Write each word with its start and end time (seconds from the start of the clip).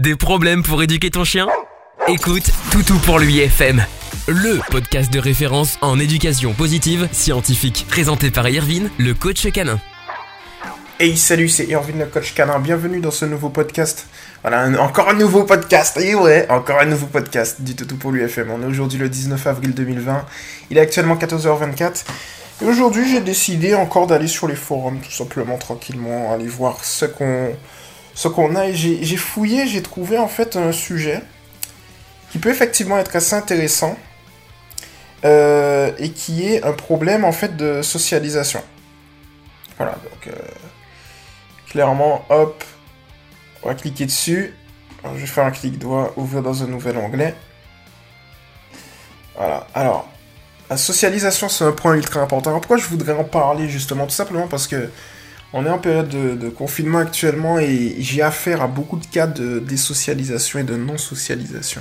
Des 0.00 0.16
problèmes 0.16 0.62
pour 0.62 0.82
éduquer 0.82 1.10
ton 1.10 1.24
chien? 1.24 1.46
Écoute 2.08 2.50
Toutou 2.72 2.96
pour 3.00 3.18
lui 3.18 3.40
FM, 3.40 3.84
le 4.28 4.58
podcast 4.70 5.12
de 5.12 5.18
référence 5.18 5.76
en 5.82 5.98
éducation 5.98 6.54
positive 6.54 7.06
scientifique, 7.12 7.84
présenté 7.86 8.30
par 8.30 8.48
Irvine, 8.48 8.88
le 8.96 9.12
coach 9.12 9.46
canin. 9.52 9.78
Hey 10.98 11.18
salut, 11.18 11.50
c'est 11.50 11.66
Irvine 11.66 11.98
le 11.98 12.06
coach 12.06 12.32
canin, 12.32 12.60
bienvenue 12.60 13.00
dans 13.00 13.10
ce 13.10 13.26
nouveau 13.26 13.50
podcast. 13.50 14.06
Voilà, 14.40 14.70
encore 14.80 15.10
un 15.10 15.14
nouveau 15.14 15.44
podcast, 15.44 15.98
et 15.98 16.14
ouais, 16.14 16.46
encore 16.48 16.80
un 16.80 16.86
nouveau 16.86 17.08
podcast 17.08 17.60
du 17.60 17.76
Toutou 17.76 17.96
pour 17.96 18.10
l'UFM. 18.10 18.50
On 18.50 18.62
est 18.62 18.66
aujourd'hui 18.66 18.98
le 18.98 19.10
19 19.10 19.46
avril 19.48 19.74
2020, 19.74 20.24
il 20.70 20.78
est 20.78 20.80
actuellement 20.80 21.16
14h24. 21.16 22.06
Et 22.62 22.64
aujourd'hui 22.64 23.06
j'ai 23.06 23.20
décidé 23.20 23.74
encore 23.74 24.06
d'aller 24.06 24.28
sur 24.28 24.48
les 24.48 24.56
forums, 24.56 25.00
tout 25.00 25.12
simplement, 25.12 25.58
tranquillement, 25.58 26.32
aller 26.32 26.48
voir 26.48 26.86
ce 26.86 27.04
qu'on 27.04 27.54
ce 28.14 28.28
qu'on 28.28 28.54
a. 28.56 28.66
Et 28.68 28.74
j'ai 28.74 29.16
fouillé, 29.16 29.66
j'ai 29.66 29.82
trouvé 29.82 30.18
en 30.18 30.28
fait 30.28 30.56
un 30.56 30.72
sujet 30.72 31.22
qui 32.30 32.38
peut 32.38 32.50
effectivement 32.50 32.98
être 32.98 33.14
assez 33.16 33.34
intéressant. 33.34 33.96
Euh, 35.24 35.92
et 35.98 36.12
qui 36.12 36.46
est 36.46 36.64
un 36.64 36.72
problème 36.72 37.26
en 37.26 37.32
fait 37.32 37.54
de 37.54 37.82
socialisation. 37.82 38.62
Voilà, 39.76 39.92
donc 39.92 40.28
euh, 40.28 40.32
clairement, 41.68 42.24
hop, 42.30 42.64
on 43.62 43.68
va 43.68 43.74
cliquer 43.74 44.06
dessus. 44.06 44.54
je 45.04 45.20
vais 45.20 45.26
faire 45.26 45.44
un 45.44 45.50
clic 45.50 45.78
droit, 45.78 46.14
ouvrir 46.16 46.42
dans 46.42 46.62
un 46.62 46.66
nouvel 46.66 46.96
onglet. 46.96 47.34
Voilà, 49.36 49.66
alors, 49.74 50.08
la 50.70 50.78
socialisation 50.78 51.50
c'est 51.50 51.64
un 51.64 51.72
point 51.72 51.94
ultra 51.96 52.20
important. 52.20 52.52
pourquoi 52.52 52.78
je 52.78 52.86
voudrais 52.86 53.12
en 53.12 53.24
parler 53.24 53.68
justement? 53.68 54.06
Tout 54.06 54.14
simplement 54.14 54.48
parce 54.48 54.66
que 54.66 54.90
on 55.52 55.66
est 55.66 55.70
en 55.70 55.78
période 55.78 56.08
de, 56.08 56.48
confinement 56.48 56.98
actuellement 56.98 57.58
et 57.58 57.96
j'ai 57.98 58.22
affaire 58.22 58.62
à 58.62 58.68
beaucoup 58.68 58.98
de 58.98 59.06
cas 59.06 59.26
de 59.26 59.58
désocialisation 59.58 60.60
et 60.60 60.64
de 60.64 60.76
non-socialisation. 60.76 61.80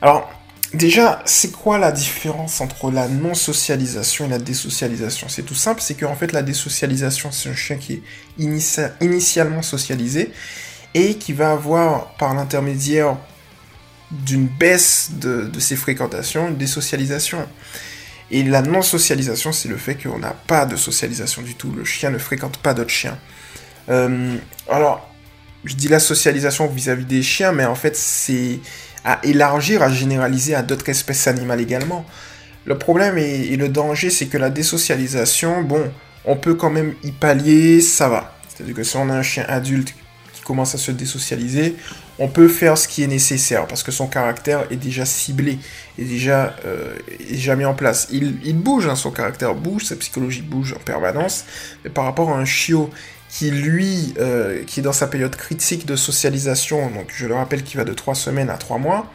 Alors, 0.00 0.28
déjà, 0.74 1.22
c'est 1.24 1.52
quoi 1.52 1.78
la 1.78 1.92
différence 1.92 2.60
entre 2.60 2.90
la 2.90 3.06
non-socialisation 3.06 4.26
et 4.26 4.28
la 4.28 4.38
désocialisation? 4.38 5.28
C'est 5.28 5.44
tout 5.44 5.54
simple, 5.54 5.80
c'est 5.80 5.94
qu'en 5.94 6.16
fait, 6.16 6.32
la 6.32 6.42
désocialisation, 6.42 7.30
c'est 7.30 7.50
un 7.50 7.54
chien 7.54 7.76
qui 7.76 7.94
est 7.94 8.02
initialement 9.00 9.62
socialisé 9.62 10.32
et 10.94 11.14
qui 11.14 11.32
va 11.32 11.52
avoir, 11.52 12.14
par 12.16 12.34
l'intermédiaire 12.34 13.16
d'une 14.10 14.46
baisse 14.46 15.12
de, 15.20 15.42
de 15.44 15.60
ses 15.60 15.76
fréquentations, 15.76 16.48
une 16.48 16.56
désocialisation. 16.56 17.46
Et 18.30 18.42
la 18.42 18.62
non-socialisation, 18.62 19.52
c'est 19.52 19.68
le 19.68 19.76
fait 19.76 19.96
qu'on 19.96 20.18
n'a 20.18 20.34
pas 20.46 20.64
de 20.64 20.76
socialisation 20.76 21.42
du 21.42 21.54
tout. 21.54 21.72
Le 21.72 21.84
chien 21.84 22.10
ne 22.10 22.18
fréquente 22.18 22.56
pas 22.58 22.74
d'autres 22.74 22.90
chiens. 22.90 23.18
Euh, 23.88 24.36
alors, 24.70 25.08
je 25.64 25.74
dis 25.74 25.88
la 25.88 25.98
socialisation 25.98 26.66
vis-à-vis 26.66 27.04
des 27.04 27.22
chiens, 27.22 27.52
mais 27.52 27.64
en 27.64 27.74
fait, 27.74 27.96
c'est 27.96 28.60
à 29.04 29.20
élargir, 29.22 29.82
à 29.82 29.90
généraliser 29.90 30.54
à 30.54 30.62
d'autres 30.62 30.88
espèces 30.88 31.26
animales 31.26 31.60
également. 31.60 32.06
Le 32.64 32.78
problème 32.78 33.18
et, 33.18 33.56
le 33.56 33.68
danger, 33.68 34.10
c'est 34.10 34.26
que 34.26 34.38
la 34.38 34.50
désocialisation, 34.50 35.62
bon, 35.62 35.90
on 36.24 36.36
peut 36.36 36.54
quand 36.54 36.70
même 36.70 36.94
y 37.02 37.10
pallier, 37.10 37.80
ça 37.80 38.08
va. 38.08 38.36
C'est-à-dire 38.48 38.76
que 38.76 38.84
si 38.84 38.96
on 38.96 39.08
a 39.10 39.14
un 39.14 39.22
chien 39.22 39.44
adulte 39.48 39.94
commence 40.44 40.74
à 40.74 40.78
se 40.78 40.90
désocialiser, 40.90 41.76
on 42.18 42.28
peut 42.28 42.48
faire 42.48 42.76
ce 42.78 42.88
qui 42.88 43.02
est 43.02 43.06
nécessaire 43.06 43.66
parce 43.66 43.82
que 43.82 43.90
son 43.90 44.06
caractère 44.06 44.66
est 44.70 44.76
déjà 44.76 45.04
ciblé, 45.04 45.58
est 45.98 46.04
déjà, 46.04 46.56
euh, 46.64 47.56
mis 47.56 47.64
en 47.64 47.74
place. 47.74 48.08
Il, 48.12 48.56
bouge, 48.56 48.86
hein, 48.86 48.96
son 48.96 49.10
caractère 49.10 49.54
bouge, 49.54 49.84
sa 49.84 49.96
psychologie 49.96 50.42
bouge 50.42 50.74
en 50.74 50.80
permanence, 50.80 51.44
mais 51.84 51.90
par 51.90 52.04
rapport 52.04 52.30
à 52.30 52.38
un 52.38 52.44
chiot 52.44 52.90
qui 53.28 53.50
lui, 53.50 54.14
euh, 54.18 54.62
qui 54.64 54.80
est 54.80 54.82
dans 54.82 54.92
sa 54.92 55.06
période 55.06 55.34
critique 55.34 55.86
de 55.86 55.96
socialisation, 55.96 56.90
donc 56.90 57.06
je 57.14 57.26
le 57.26 57.34
rappelle 57.34 57.62
qui 57.62 57.76
va 57.78 57.84
de 57.84 57.94
3 57.94 58.14
semaines 58.14 58.50
à 58.50 58.56
3 58.58 58.78
mois, 58.78 59.10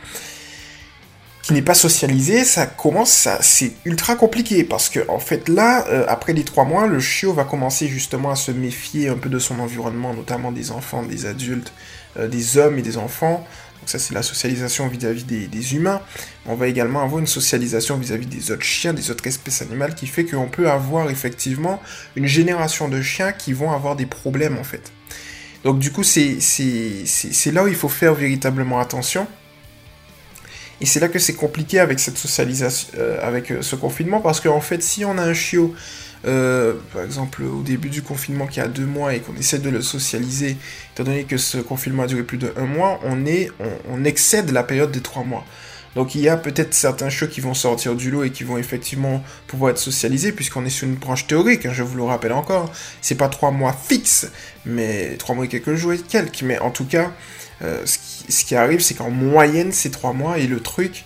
qui 1.47 1.53
n'est 1.53 1.61
pas 1.61 1.75
socialisé, 1.75 2.43
ça 2.43 2.65
commence, 2.65 3.29
c'est 3.39 3.71
ultra 3.85 4.15
compliqué 4.15 4.65
parce 4.65 4.89
que 4.89 4.99
en 5.07 5.19
fait 5.19 5.47
là, 5.47 5.87
euh, 5.87 6.03
après 6.09 6.33
les 6.33 6.43
3 6.43 6.65
mois, 6.65 6.87
le 6.87 6.99
chiot 6.99 7.31
va 7.31 7.45
commencer 7.45 7.87
justement 7.87 8.31
à 8.31 8.35
se 8.35 8.52
méfier 8.52 9.08
un 9.08 9.15
peu 9.15 9.30
de 9.30 9.39
son 9.39 9.57
environnement, 9.61 10.13
notamment 10.13 10.52
des 10.52 10.71
enfants, 10.71 11.03
des 11.03 11.25
adultes, 11.25 11.71
euh, 12.17 12.27
des 12.27 12.57
hommes 12.57 12.80
et 12.80 12.81
des 12.81 12.97
enfants. 12.97 13.47
Donc 13.80 13.86
ça 13.86 13.97
c'est 13.97 14.13
la 14.13 14.23
socialisation 14.23 14.89
vis-à-vis 14.89 15.23
des, 15.23 15.73
humains. 15.73 16.02
On 16.47 16.55
va 16.55 16.67
également 16.67 17.02
avoir 17.02 17.19
une 17.19 17.27
socialisation 17.27 17.95
vis-à-vis 17.95 18.27
des 18.27 18.52
autres 18.52 18.63
chiens, 18.65 18.91
des 18.91 19.09
autres 19.09 19.25
espèces 19.25 19.61
animales, 19.61 19.95
qui 19.95 20.05
fait 20.05 20.25
qu'on 20.25 20.49
peut 20.49 20.69
avoir 20.69 21.09
effectivement 21.09 21.81
une 22.17 22.27
génération 22.27 22.89
de 22.89 23.02
chiens 23.02 23.31
qui 23.31 23.53
vont 23.53 23.71
avoir 23.71 23.95
des 23.95 24.05
problèmes 24.05 24.57
en 24.57 24.65
fait. 24.65 24.91
Donc 25.63 25.80
du 25.80 25.93
coup 25.93 26.03
c'est 26.03 26.41
là 27.53 27.63
où 27.63 27.69
il 27.69 27.75
faut 27.75 27.87
faire 27.87 28.15
véritablement 28.15 28.81
attention. 28.81 29.27
Et 30.80 30.86
c'est 30.86 30.99
là 30.99 31.08
que 31.08 31.20
c'est 31.20 31.33
compliqué 31.33 31.80
avec 31.80 31.99
cette 31.99 32.17
socialisation, 32.17 32.89
euh, 32.98 33.20
avec 33.21 33.52
euh, 33.52 33.61
ce 33.61 33.76
confinement, 33.76 34.21
parce 34.21 34.42
qu'en 34.42 34.61
fait, 34.61 34.83
si 34.83 35.05
on 35.05 35.17
a 35.17 35.23
un 35.23 35.33
chiot 35.33 35.73
euh, 36.26 36.73
par 36.93 37.04
exemple 37.04 37.43
au 37.43 37.61
début 37.61 37.89
du 37.89 38.02
confinement 38.02 38.48
qui 38.48 38.60
a 38.60 38.67
deux 38.67 38.86
mois 38.86 39.14
et 39.14 39.20
qu'on 39.20 39.36
essaie 39.36 39.60
de 39.60 39.70
le 39.70 39.82
socialiser, 39.82 40.58
étant 40.93 41.04
donné 41.04 41.26
que 41.26 41.37
ce 41.37 41.60
confinement 41.60 42.04
a 42.04 42.08
duré 42.08 42.23
plus 42.23 42.37
de 42.37 42.52
un 42.58 42.66
mois, 42.66 42.99
on, 43.04 43.26
est, 43.26 43.52
on, 43.89 44.04
excède 44.04 44.52
la 44.52 44.64
période 44.64 44.92
des 44.92 45.02
trois 45.02 45.23
mois. 45.23 45.45
Donc 45.95 46.16
il 46.16 46.21
y 46.21 46.30
a 46.30 46.36
peut-être 46.37 46.73
certains 46.73 47.10
chiots 47.10 47.27
qui 47.27 47.39
vont 47.39 47.54
sortir 47.54 47.95
du 47.95 48.11
lot 48.11 48.23
et 48.23 48.32
qui 48.32 48.43
vont 48.43 48.58
effectivement 48.58 49.23
pouvoir 49.48 49.71
être 49.71 49.77
socialisés, 49.77 50.32
puisqu'on 50.32 50.66
est 50.66 50.70
sur 50.70 50.87
une 50.87 50.95
branche 50.95 51.27
théorique, 51.27 51.66
hein, 51.66 51.71
je 51.73 51.83
vous 51.83 51.98
le 51.98 52.04
rappelle 52.04 52.33
encore. 52.33 52.71
C'est 53.02 53.16
pas 53.16 53.30
trois 53.30 53.52
mois 53.52 53.73
fixes, 53.73 54.30
mais 54.66 55.16
trois 55.17 55.36
mois 55.36 55.45
et 55.45 55.48
quelques 55.48 55.76
jours 55.76 55.93
et 55.93 55.99
quelques. 55.99 56.42
Mais 56.42 56.60
en 56.60 56.71
tout 56.71 56.86
cas, 56.86 57.11
euh, 57.64 57.83
ce, 57.86 57.98
ce, 58.30 58.45
qui, 58.45 58.55
arrive, 58.55 58.82
c'est 58.82 58.93
qu'en 58.93 59.10
moyenne, 59.10 59.71
c'est 59.71 59.92
trois 59.92 60.14
mois, 60.14 60.38
et 60.38 60.48
le 60.48 60.60
truc, 60.60 61.05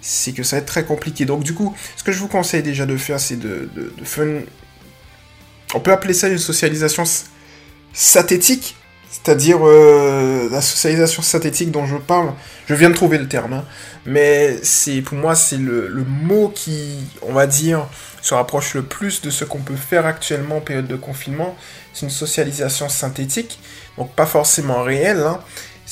c'est 0.00 0.32
que 0.32 0.42
ça 0.42 0.56
va 0.56 0.60
être 0.62 0.66
très 0.66 0.84
compliqué. 0.84 1.24
Donc 1.24 1.42
du 1.42 1.54
coup, 1.54 1.74
ce 1.96 2.02
que 2.02 2.12
je 2.12 2.18
vous 2.18 2.28
conseille 2.28 2.62
déjà 2.62 2.86
de 2.86 2.96
faire, 2.96 3.20
c'est 3.20 3.36
de, 3.36 3.68
de, 3.74 3.92
de 3.96 4.44
On 5.74 5.80
peut 5.80 5.92
appeler 5.92 6.14
ça 6.14 6.28
une 6.28 6.38
socialisation 6.38 7.04
synthétique, 7.92 8.76
c'est-à-dire 9.10 9.58
euh, 9.62 10.48
la 10.50 10.60
socialisation 10.60 11.22
synthétique 11.22 11.70
dont 11.70 11.86
je 11.86 11.96
parle. 11.96 12.32
Je 12.66 12.74
viens 12.74 12.90
de 12.90 12.94
trouver 12.94 13.18
le 13.18 13.28
terme, 13.28 13.52
hein. 13.52 13.64
mais 14.06 14.58
c'est 14.62 15.02
pour 15.02 15.18
moi 15.18 15.34
c'est 15.34 15.56
le, 15.56 15.88
le, 15.88 16.04
mot 16.04 16.48
qui, 16.54 16.98
on 17.22 17.32
va 17.32 17.46
dire, 17.46 17.86
se 18.22 18.34
rapproche 18.34 18.74
le 18.74 18.82
plus 18.82 19.20
de 19.22 19.30
ce 19.30 19.44
qu'on 19.44 19.58
peut 19.58 19.74
faire 19.76 20.06
actuellement 20.06 20.58
en 20.58 20.60
période 20.60 20.86
de 20.86 20.96
confinement. 20.96 21.56
C'est 21.92 22.06
une 22.06 22.10
socialisation 22.10 22.88
synthétique, 22.88 23.58
donc 23.98 24.12
pas 24.14 24.26
forcément 24.26 24.82
réelle. 24.82 25.20
Hein 25.20 25.40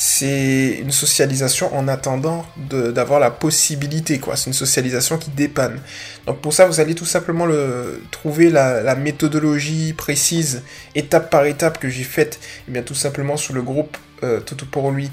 c'est 0.00 0.78
une 0.80 0.92
socialisation 0.92 1.74
en 1.76 1.88
attendant 1.88 2.46
d'avoir 2.56 3.18
la 3.18 3.32
possibilité, 3.32 4.20
quoi. 4.20 4.36
C'est 4.36 4.46
une 4.46 4.52
socialisation 4.52 5.18
qui 5.18 5.28
dépanne. 5.30 5.80
Donc 6.24 6.40
pour 6.40 6.52
ça, 6.52 6.66
vous 6.66 6.78
allez 6.78 6.94
tout 6.94 7.04
simplement 7.04 7.46
le, 7.46 8.04
trouver 8.12 8.48
la, 8.48 8.94
méthodologie 8.94 9.94
précise, 9.94 10.62
étape 10.94 11.30
par 11.30 11.46
étape, 11.46 11.78
que 11.78 11.88
j'ai 11.88 12.04
faite, 12.04 12.38
eh 12.68 12.70
bien 12.70 12.82
tout 12.82 12.94
simplement 12.94 13.36
sur 13.36 13.54
le 13.54 13.62
groupe 13.62 13.96
euh, 14.22 14.38
pour 14.70 14.92
lui 14.92 15.10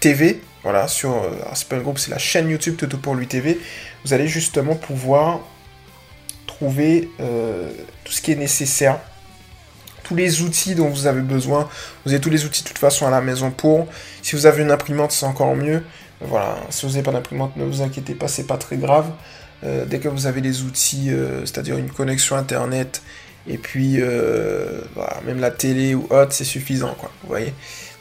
TV. 0.00 0.42
Voilà, 0.64 0.86
sur, 0.86 1.14
euh, 1.14 1.30
c'est 1.54 1.66
pas 1.66 1.76
un 1.76 1.80
groupe, 1.80 1.98
c'est 1.98 2.10
la 2.10 2.18
chaîne 2.18 2.50
YouTube 2.50 2.76
Toto 2.76 2.98
pour 2.98 3.14
lui 3.14 3.26
TV. 3.26 3.58
Vous 4.04 4.12
allez 4.12 4.28
justement 4.28 4.74
pouvoir 4.74 5.40
trouver 6.46 7.08
euh, 7.20 7.70
tout 8.04 8.12
ce 8.12 8.20
qui 8.20 8.32
est 8.32 8.36
nécessaire 8.36 8.98
tous 10.02 10.14
les 10.14 10.42
outils 10.42 10.74
dont 10.74 10.88
vous 10.88 11.06
avez 11.06 11.20
besoin. 11.20 11.68
Vous 12.04 12.12
avez 12.12 12.20
tous 12.20 12.30
les 12.30 12.44
outils 12.44 12.62
de 12.62 12.68
toute 12.68 12.78
façon 12.78 13.06
à 13.06 13.10
la 13.10 13.20
maison 13.20 13.50
pour. 13.50 13.86
Si 14.22 14.36
vous 14.36 14.46
avez 14.46 14.62
une 14.62 14.70
imprimante, 14.70 15.12
c'est 15.12 15.26
encore 15.26 15.54
mieux. 15.54 15.82
Voilà, 16.20 16.56
si 16.70 16.86
vous 16.86 16.92
n'avez 16.92 17.02
pas 17.02 17.12
d'imprimante, 17.12 17.56
ne 17.56 17.64
vous 17.64 17.82
inquiétez 17.82 18.14
pas, 18.14 18.28
c'est 18.28 18.46
pas 18.46 18.56
très 18.56 18.76
grave. 18.76 19.10
Euh, 19.64 19.84
dès 19.84 19.98
que 19.98 20.08
vous 20.08 20.26
avez 20.26 20.40
les 20.40 20.62
outils, 20.62 21.10
euh, 21.10 21.40
c'est-à-dire 21.40 21.78
une 21.78 21.90
connexion 21.90 22.36
internet, 22.36 23.02
et 23.46 23.58
puis 23.58 23.96
euh, 24.00 24.80
même 25.24 25.40
la 25.40 25.50
télé 25.50 25.94
ou 25.94 26.06
autre, 26.10 26.32
c'est 26.32 26.44
suffisant, 26.44 26.94
quoi. 26.98 27.10
Vous 27.22 27.28
voyez? 27.28 27.52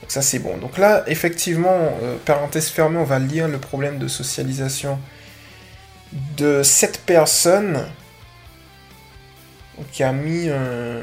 Donc 0.01 0.09
ça 0.09 0.21
c'est 0.21 0.39
bon. 0.39 0.57
Donc 0.57 0.77
là, 0.77 1.03
effectivement, 1.07 1.93
parenthèse 2.25 2.69
fermée, 2.69 2.97
on 2.97 3.03
va 3.03 3.19
lire 3.19 3.47
le 3.47 3.59
problème 3.59 3.99
de 3.99 4.07
socialisation 4.07 4.99
de 6.37 6.63
cette 6.63 7.01
personne 7.01 7.85
qui 9.91 10.03
a 10.03 10.11
mis 10.11 10.49
un 10.49 11.01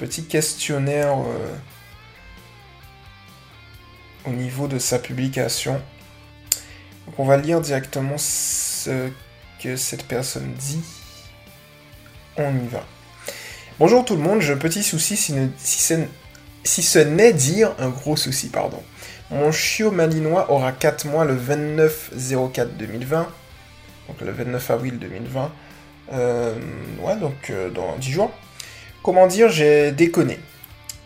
petit 0.00 0.24
questionnaire 0.24 1.18
euh, 1.18 1.54
au 4.26 4.30
niveau 4.30 4.66
de 4.66 4.78
sa 4.78 4.98
publication. 4.98 5.74
Donc 7.04 7.18
on 7.18 7.26
va 7.26 7.36
lire 7.36 7.60
directement 7.60 8.16
ce 8.16 9.10
que 9.62 9.76
cette 9.76 10.06
personne 10.06 10.54
dit. 10.54 10.82
On 12.38 12.56
y 12.56 12.66
va. 12.66 12.82
Bonjour 13.78 14.02
tout 14.02 14.16
le 14.16 14.22
monde, 14.22 14.40
j'ai 14.40 14.54
un 14.54 14.56
petit 14.56 14.82
souci 14.82 15.18
si, 15.18 15.34
si 15.58 16.82
ce 16.82 16.98
n'est 16.98 17.34
dire 17.34 17.74
un 17.78 17.90
gros 17.90 18.16
souci, 18.16 18.48
pardon. 18.48 18.82
Mon 19.30 19.52
chiot 19.52 19.90
malinois 19.90 20.50
aura 20.50 20.72
4 20.72 21.04
mois 21.08 21.26
le 21.26 21.34
29 21.34 22.12
04 22.54 22.74
2020, 22.78 23.28
donc 24.08 24.20
le 24.22 24.32
29 24.32 24.70
avril 24.70 24.98
2020. 24.98 25.52
Euh, 26.14 26.54
ouais, 27.02 27.16
donc 27.16 27.50
euh, 27.50 27.68
dans 27.68 27.98
10 27.98 28.12
jours. 28.12 28.30
Comment 29.02 29.26
dire, 29.26 29.48
j'ai 29.48 29.92
déconné. 29.92 30.38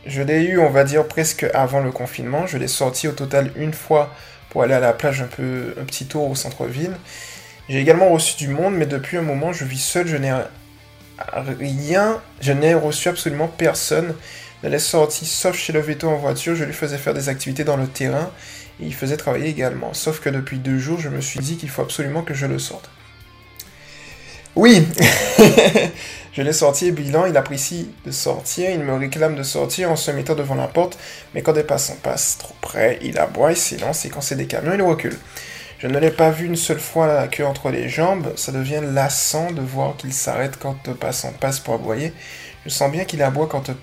je 0.04 0.20
l'ai 0.20 0.42
eu, 0.42 0.58
on 0.58 0.68
va 0.68 0.82
dire, 0.82 1.06
presque 1.06 1.46
avant 1.54 1.80
le 1.80 1.92
confinement. 1.92 2.44
Je 2.46 2.58
l'ai 2.58 2.66
sorti 2.66 3.06
au 3.06 3.12
total 3.12 3.52
une 3.56 3.72
fois 3.72 4.12
pour 4.50 4.64
aller 4.64 4.74
à 4.74 4.80
la 4.80 4.92
plage 4.92 5.22
un 5.22 5.26
peu, 5.26 5.74
un 5.80 5.84
petit 5.84 6.06
tour 6.06 6.28
au 6.28 6.34
centre-ville. 6.34 6.96
J'ai 7.68 7.80
également 7.80 8.08
reçu 8.08 8.36
du 8.36 8.48
monde, 8.48 8.74
mais 8.74 8.86
depuis 8.86 9.16
un 9.16 9.22
moment, 9.22 9.52
je 9.52 9.64
vis 9.64 9.78
seul, 9.78 10.08
je 10.08 10.16
n'ai 10.16 10.32
rien, 11.60 12.20
je 12.40 12.52
n'ai 12.52 12.74
reçu 12.74 13.08
absolument 13.08 13.46
personne. 13.46 14.14
Je 14.64 14.68
l'ai 14.68 14.80
sorti 14.80 15.24
sauf 15.24 15.56
chez 15.56 15.72
le 15.72 15.80
veto 15.80 16.08
en 16.08 16.16
voiture, 16.16 16.56
je 16.56 16.64
lui 16.64 16.72
faisais 16.72 16.98
faire 16.98 17.14
des 17.14 17.28
activités 17.28 17.64
dans 17.64 17.76
le 17.76 17.86
terrain 17.86 18.30
et 18.80 18.86
il 18.86 18.94
faisait 18.94 19.16
travailler 19.16 19.48
également. 19.48 19.94
Sauf 19.94 20.20
que 20.20 20.30
depuis 20.30 20.58
deux 20.58 20.78
jours, 20.78 20.98
je 20.98 21.10
me 21.10 21.20
suis 21.20 21.38
dit 21.38 21.56
qu'il 21.56 21.68
faut 21.70 21.82
absolument 21.82 22.22
que 22.22 22.34
je 22.34 22.46
le 22.46 22.58
sorte. 22.58 22.90
Oui, 24.56 24.86
je 26.32 26.40
l'ai 26.40 26.52
sorti 26.52 26.92
bilan, 26.92 27.26
il 27.26 27.36
apprécie 27.36 27.90
de 28.06 28.12
sortir, 28.12 28.70
il 28.70 28.78
me 28.78 28.94
réclame 28.94 29.34
de 29.34 29.42
sortir 29.42 29.90
en 29.90 29.96
se 29.96 30.12
mettant 30.12 30.36
devant 30.36 30.54
la 30.54 30.68
porte, 30.68 30.96
mais 31.34 31.42
quand 31.42 31.54
des 31.54 31.64
passants 31.64 31.96
passent 32.00 32.38
trop 32.38 32.54
près, 32.60 33.00
il 33.02 33.18
aboie, 33.18 33.50
il 33.50 33.56
s'élance 33.56 34.04
et 34.04 34.10
quand 34.10 34.20
c'est 34.20 34.36
des 34.36 34.46
camions, 34.46 34.74
il 34.74 34.82
recule. 34.82 35.18
Je 35.80 35.88
ne 35.88 35.98
l'ai 35.98 36.12
pas 36.12 36.30
vu 36.30 36.46
une 36.46 36.54
seule 36.54 36.78
fois 36.78 37.08
la 37.08 37.26
queue 37.26 37.44
entre 37.44 37.70
les 37.70 37.88
jambes, 37.88 38.32
ça 38.36 38.52
devient 38.52 38.80
lassant 38.92 39.50
de 39.50 39.60
voir 39.60 39.96
qu'il 39.96 40.12
s'arrête 40.12 40.56
quand 40.56 40.76
un 40.88 40.94
passant 40.94 41.32
passe 41.32 41.58
pour 41.58 41.74
aboyer. 41.74 42.12
Je 42.64 42.70
sens 42.70 42.92
bien 42.92 43.04
qu'il 43.04 43.22
aboie 43.24 43.48
quand 43.48 43.70
un 43.70 43.76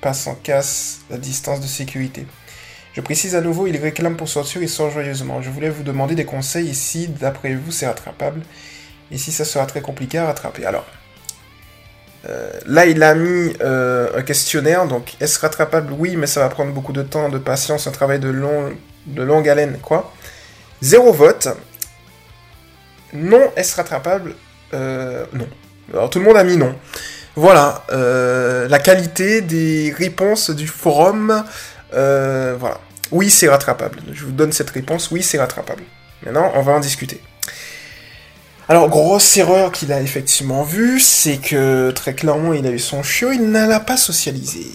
passant 0.00 0.34
casse 0.42 1.02
la 1.08 1.18
distance 1.18 1.60
de 1.60 1.68
sécurité. 1.68 2.26
Je 2.94 3.00
précise 3.00 3.36
à 3.36 3.40
nouveau, 3.40 3.68
il 3.68 3.76
réclame 3.76 4.16
pour 4.16 4.28
sortir 4.28 4.60
et 4.60 4.66
sort 4.66 4.90
joyeusement. 4.90 5.40
Je 5.40 5.50
voulais 5.50 5.70
vous 5.70 5.84
demander 5.84 6.16
des 6.16 6.24
conseils 6.24 6.66
ici, 6.66 7.06
d'après 7.06 7.54
vous, 7.54 7.70
c'est 7.70 7.86
rattrapable? 7.86 8.42
Ici, 9.10 9.32
ça 9.32 9.44
sera 9.44 9.66
très 9.66 9.80
compliqué 9.80 10.18
à 10.18 10.26
rattraper. 10.26 10.64
Alors, 10.66 10.84
euh, 12.28 12.50
là, 12.66 12.86
il 12.86 13.02
a 13.02 13.14
mis 13.14 13.54
euh, 13.60 14.08
un 14.16 14.22
questionnaire. 14.22 14.86
Donc, 14.86 15.14
est-ce 15.20 15.38
rattrapable? 15.38 15.92
Oui, 15.92 16.16
mais 16.16 16.26
ça 16.26 16.40
va 16.40 16.48
prendre 16.48 16.72
beaucoup 16.72 16.92
de 16.92 17.02
temps, 17.02 17.28
de 17.28 17.38
patience, 17.38 17.86
un 17.86 17.92
travail 17.92 18.18
de, 18.18 18.28
long, 18.28 18.72
de 19.06 19.22
longue 19.22 19.48
haleine. 19.48 19.78
Quoi 19.80 20.12
Zéro 20.80 21.12
vote. 21.12 21.48
Non, 23.12 23.52
est-ce 23.56 23.76
rattrapable? 23.76 24.34
Euh, 24.74 25.24
Non. 25.32 25.46
Alors, 25.92 26.10
tout 26.10 26.18
le 26.18 26.24
monde 26.24 26.36
a 26.36 26.42
mis 26.42 26.56
non. 26.56 26.74
Voilà. 27.36 27.84
la 27.90 28.78
qualité 28.78 29.40
des 29.40 29.94
réponses 29.96 30.50
du 30.50 30.66
forum. 30.66 31.44
voilà. 31.92 32.80
Oui, 33.12 33.30
c'est 33.30 33.48
rattrapable. 33.48 34.00
Je 34.12 34.24
vous 34.24 34.32
donne 34.32 34.50
cette 34.50 34.70
réponse. 34.70 35.10
Oui, 35.12 35.22
c'est 35.22 35.38
rattrapable. 35.38 35.84
Maintenant, 36.24 36.50
on 36.56 36.62
va 36.62 36.72
en 36.72 36.80
discuter. 36.80 37.20
Alors, 38.68 38.88
grosse 38.88 39.36
erreur 39.36 39.70
qu'il 39.70 39.92
a 39.92 40.00
effectivement 40.00 40.64
vue, 40.64 40.98
c'est 40.98 41.36
que 41.36 41.92
très 41.92 42.14
clairement, 42.14 42.52
il 42.52 42.66
a 42.66 42.70
eu 42.70 42.80
son 42.80 43.04
chiot, 43.04 43.30
il 43.30 43.48
n'a 43.50 43.66
l'a 43.66 43.78
pas 43.78 43.96
socialisé. 43.96 44.66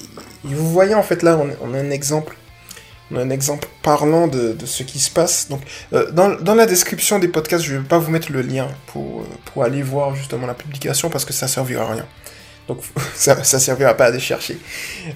vous 0.46 0.72
voyez, 0.72 0.96
en 0.96 1.04
fait, 1.04 1.24
là, 1.24 1.38
on, 1.62 1.74
a 1.74 1.78
un 1.78 1.90
exemple. 1.90 2.38
On 3.12 3.18
a 3.18 3.22
un 3.22 3.30
exemple 3.30 3.68
parlant 3.84 4.28
de, 4.28 4.56
ce 4.64 4.84
qui 4.84 5.00
se 5.00 5.12
passe. 5.12 5.50
Donc, 5.50 5.60
euh, 5.92 6.10
dans, 6.12 6.56
la 6.56 6.66
description 6.66 7.20
des 7.20 7.28
podcasts, 7.28 7.66
je 7.66 7.74
ne 7.74 7.80
vais 7.80 7.88
pas 7.88 7.98
vous 7.98 8.12
mettre 8.12 8.32
le 8.32 8.42
lien 8.42 8.70
pour, 8.88 9.22
euh, 9.22 9.26
pour 9.46 9.66
aller 9.66 9.84
voir 9.84 10.16
justement 10.16 10.48
la 10.48 10.54
publication 10.54 11.10
parce 11.10 11.26
que 11.26 11.34
ça 11.34 11.50
servira 11.50 11.84
à 11.84 11.92
rien. 11.92 12.06
Donc, 12.70 12.80
ça, 13.14 13.36
ne 13.36 13.44
servira 13.44 13.94
pas 13.96 14.06
à 14.06 14.08
aller 14.08 14.22
chercher. 14.22 14.58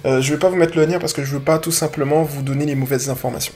Euh, 0.06 0.20
je 0.22 0.32
ne 0.32 0.36
vais 0.36 0.40
pas 0.40 0.50
vous 0.50 0.58
mettre 0.58 0.76
le 0.76 0.84
lien 0.84 1.00
parce 1.00 1.14
que 1.14 1.24
je 1.24 1.30
ne 1.30 1.38
veux 1.38 1.46
pas 1.46 1.60
tout 1.60 1.72
simplement 1.72 2.24
vous 2.24 2.42
donner 2.42 2.66
les 2.66 2.76
mauvaises 2.76 3.10
informations. 3.10 3.54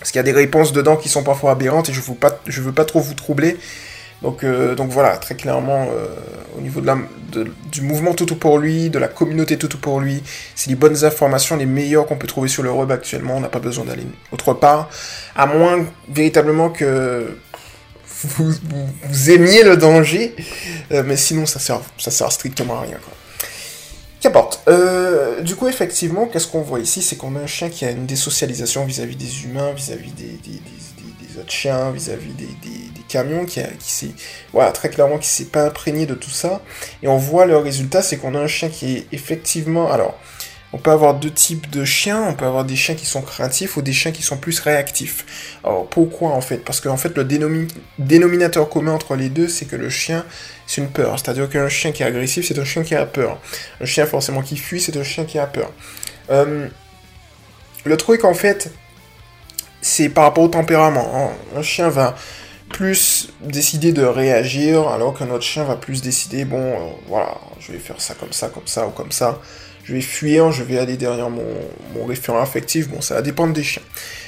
Parce 0.00 0.10
qu'il 0.10 0.18
y 0.18 0.20
a 0.20 0.24
des 0.24 0.32
réponses 0.32 0.72
dedans 0.72 0.96
qui 0.96 1.08
sont 1.08 1.22
parfois 1.22 1.52
aberrantes 1.52 1.88
et 1.90 1.92
je 1.92 2.00
ne 2.00 2.64
veux 2.66 2.72
pas 2.72 2.84
trop 2.84 2.98
vous 2.98 3.14
troubler. 3.14 3.56
Donc, 4.22 4.44
euh, 4.44 4.74
donc 4.74 4.90
voilà, 4.90 5.16
très 5.18 5.34
clairement, 5.34 5.88
euh, 5.92 6.06
au 6.56 6.60
niveau 6.60 6.80
de 6.80 7.46
du 7.70 7.82
mouvement 7.82 8.14
Toutou 8.14 8.36
pour 8.36 8.58
lui, 8.58 8.88
de 8.88 8.98
la 8.98 9.08
communauté 9.08 9.58
Toutou 9.58 9.78
pour 9.78 10.00
lui, 10.00 10.22
c'est 10.54 10.70
les 10.70 10.76
bonnes 10.76 11.04
informations, 11.04 11.56
les 11.56 11.66
meilleures 11.66 12.06
qu'on 12.06 12.16
peut 12.16 12.26
trouver 12.26 12.48
sur 12.48 12.62
le 12.62 12.70
web 12.70 12.90
actuellement. 12.90 13.36
On 13.36 13.40
n'a 13.40 13.48
pas 13.48 13.58
besoin 13.58 13.84
d'aller 13.84 14.04
autre 14.32 14.54
part, 14.54 14.88
à 15.34 15.46
moins 15.46 15.84
véritablement 16.08 16.70
que 16.70 17.36
vous, 18.22 19.30
aimiez 19.30 19.62
le 19.62 19.76
danger, 19.76 20.34
euh, 20.92 21.02
mais 21.04 21.16
sinon 21.16 21.44
ça 21.44 21.58
sert, 21.58 21.80
ça 21.98 22.10
sert 22.10 22.32
strictement 22.32 22.78
à 22.78 22.80
rien. 22.82 22.98
Qu'importe. 24.18 24.66
du 25.42 25.54
coup, 25.54 25.68
effectivement, 25.68 26.26
qu'est-ce 26.26 26.48
qu'on 26.48 26.62
voit 26.62 26.80
ici? 26.80 27.02
C'est 27.02 27.16
qu'on 27.16 27.36
a 27.36 27.40
un 27.40 27.46
chien 27.46 27.68
qui 27.68 27.84
a 27.84 27.90
une 27.90 28.06
désocialisation 28.06 28.84
vis-à-vis 28.86 29.14
des 29.14 29.44
humains, 29.44 29.72
vis-à-vis 29.72 30.10
des, 30.12 31.38
autres 31.38 31.52
chiens, 31.52 31.90
vis-à-vis 31.90 32.32
des, 32.32 32.48
qui, 33.46 33.60
s'est, 33.80 34.10
voilà, 34.52 34.72
très 34.72 34.90
clairement, 34.90 35.18
qui 35.18 35.28
s'est 35.28 35.46
pas 35.46 35.64
imprégné 35.64 36.06
de 36.06 36.14
tout 36.14 36.30
ça. 36.30 36.62
Et 37.02 37.08
on 37.08 37.16
voit 37.16 37.46
le 37.46 37.56
résultat, 37.56 38.02
c'est 38.02 38.16
qu'on 38.16 38.34
a 38.34 38.38
un 38.38 38.46
chien 38.46 38.68
qui 38.68 38.96
est 38.96 39.06
effectivement, 39.12 39.90
alors, 39.90 40.18
on 40.72 40.78
peut 40.78 40.90
avoir 40.90 41.14
deux 41.14 41.30
types 41.30 41.70
de 41.70 41.84
chiens, 41.84 42.22
on 42.28 42.34
peut 42.34 42.44
avoir 42.44 42.64
des 42.64 42.76
chiens 42.76 42.96
qui 42.96 43.06
sont 43.06 43.22
craintifs 43.22 43.76
ou 43.76 43.82
des 43.82 43.92
chiens 43.92 44.12
qui 44.12 44.22
sont 44.22 44.36
plus 44.36 44.60
réactifs. 44.60 45.58
Alors 45.64 45.86
pourquoi 45.86 46.32
en 46.32 46.40
fait? 46.40 46.58
Parce 46.58 46.80
qu'en 46.80 46.96
fait 46.96 47.16
le 47.16 47.24
dénominateur 47.98 48.68
commun 48.68 48.92
entre 48.92 49.14
les 49.14 49.28
deux, 49.28 49.48
c'est 49.48 49.64
que 49.64 49.76
le 49.76 49.88
chien, 49.88 50.26
c'est 50.66 50.80
une 50.82 50.90
peur. 50.90 51.18
C'est-à-dire 51.18 51.48
qu'un 51.48 51.68
chien 51.68 51.92
qui 51.92 52.02
est 52.02 52.06
agressif, 52.06 52.46
c'est 52.46 52.58
un 52.58 52.64
chien 52.64 52.82
qui 52.82 52.94
a 52.94 53.06
peur. 53.06 53.38
Un 53.80 53.86
chien 53.86 54.06
forcément 54.06 54.42
qui 54.42 54.56
fuit, 54.56 54.80
c'est 54.80 54.96
un 54.96 55.04
chien 55.04 55.24
qui 55.24 55.38
a 55.38 55.46
peur. 55.46 55.70
Euh, 56.30 56.68
le 57.84 57.96
truc 57.96 58.24
en 58.24 58.34
fait, 58.34 58.70
c'est 59.80 60.08
par 60.08 60.24
rapport 60.24 60.44
au 60.44 60.48
tempérament. 60.48 61.32
Un 61.56 61.62
chien 61.62 61.88
va 61.88 62.16
plus 62.68 63.28
décider 63.40 63.92
de 63.92 64.04
réagir, 64.04 64.88
alors 64.88 65.16
qu'un 65.16 65.30
autre 65.30 65.44
chien 65.44 65.64
va 65.64 65.76
plus 65.76 66.02
décider, 66.02 66.44
bon, 66.44 66.60
euh, 66.60 66.76
voilà, 67.06 67.34
je 67.60 67.72
vais 67.72 67.78
faire 67.78 68.00
ça 68.00 68.14
comme 68.14 68.32
ça, 68.32 68.48
comme 68.48 68.66
ça 68.66 68.86
ou 68.86 68.90
comme 68.90 69.12
ça. 69.12 69.40
Je 69.84 69.92
vais 69.92 70.00
fuir, 70.00 70.50
je 70.50 70.64
vais 70.64 70.78
aller 70.78 70.96
derrière 70.96 71.30
mon, 71.30 71.44
référent 72.06 72.40
affectif, 72.40 72.88
bon, 72.88 73.00
ça 73.00 73.14
va 73.14 73.22
dépendre 73.22 73.52
des 73.52 73.62
chiens. 73.62 73.82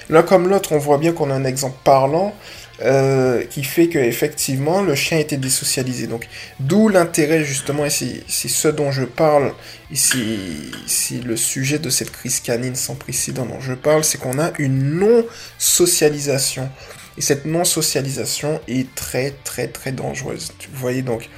L'un 0.08 0.22
comme 0.22 0.48
l'autre, 0.48 0.72
on 0.72 0.78
voit 0.78 0.98
bien 0.98 1.12
qu'on 1.12 1.30
a 1.30 1.34
un 1.34 1.44
exemple 1.44 1.76
parlant 1.84 2.34
euh, 2.80 3.44
qui 3.44 3.64
fait 3.64 3.88
que 3.88 3.98
effectivement 3.98 4.82
le 4.82 4.94
chien 4.94 5.18
était 5.18 5.36
désocialisé. 5.36 6.06
Donc, 6.06 6.28
d'où 6.60 6.88
l'intérêt 6.88 7.42
justement, 7.42 7.84
et 7.84 7.90
c'est 7.90 8.48
ce 8.48 8.68
dont 8.68 8.92
je 8.92 9.02
parle, 9.02 9.52
et 9.92 9.96
c'est 9.96 11.24
le 11.24 11.36
sujet 11.36 11.80
de 11.80 11.90
cette 11.90 12.12
crise 12.12 12.38
canine 12.38 12.76
sans 12.76 12.94
précédent 12.94 13.46
dont 13.46 13.60
je 13.60 13.74
parle, 13.74 14.04
c'est 14.04 14.18
qu'on 14.18 14.38
a 14.38 14.52
une 14.58 15.00
non-socialisation. 15.00 16.70
Et 17.18 17.20
cette 17.20 17.46
non-socialisation 17.46 18.60
est 18.68 18.94
très 18.94 19.32
très 19.42 19.66
très 19.66 19.90
dangereuse. 19.90 20.52
Vous 20.72 20.78
voyez 20.78 21.02
donc, 21.02 21.28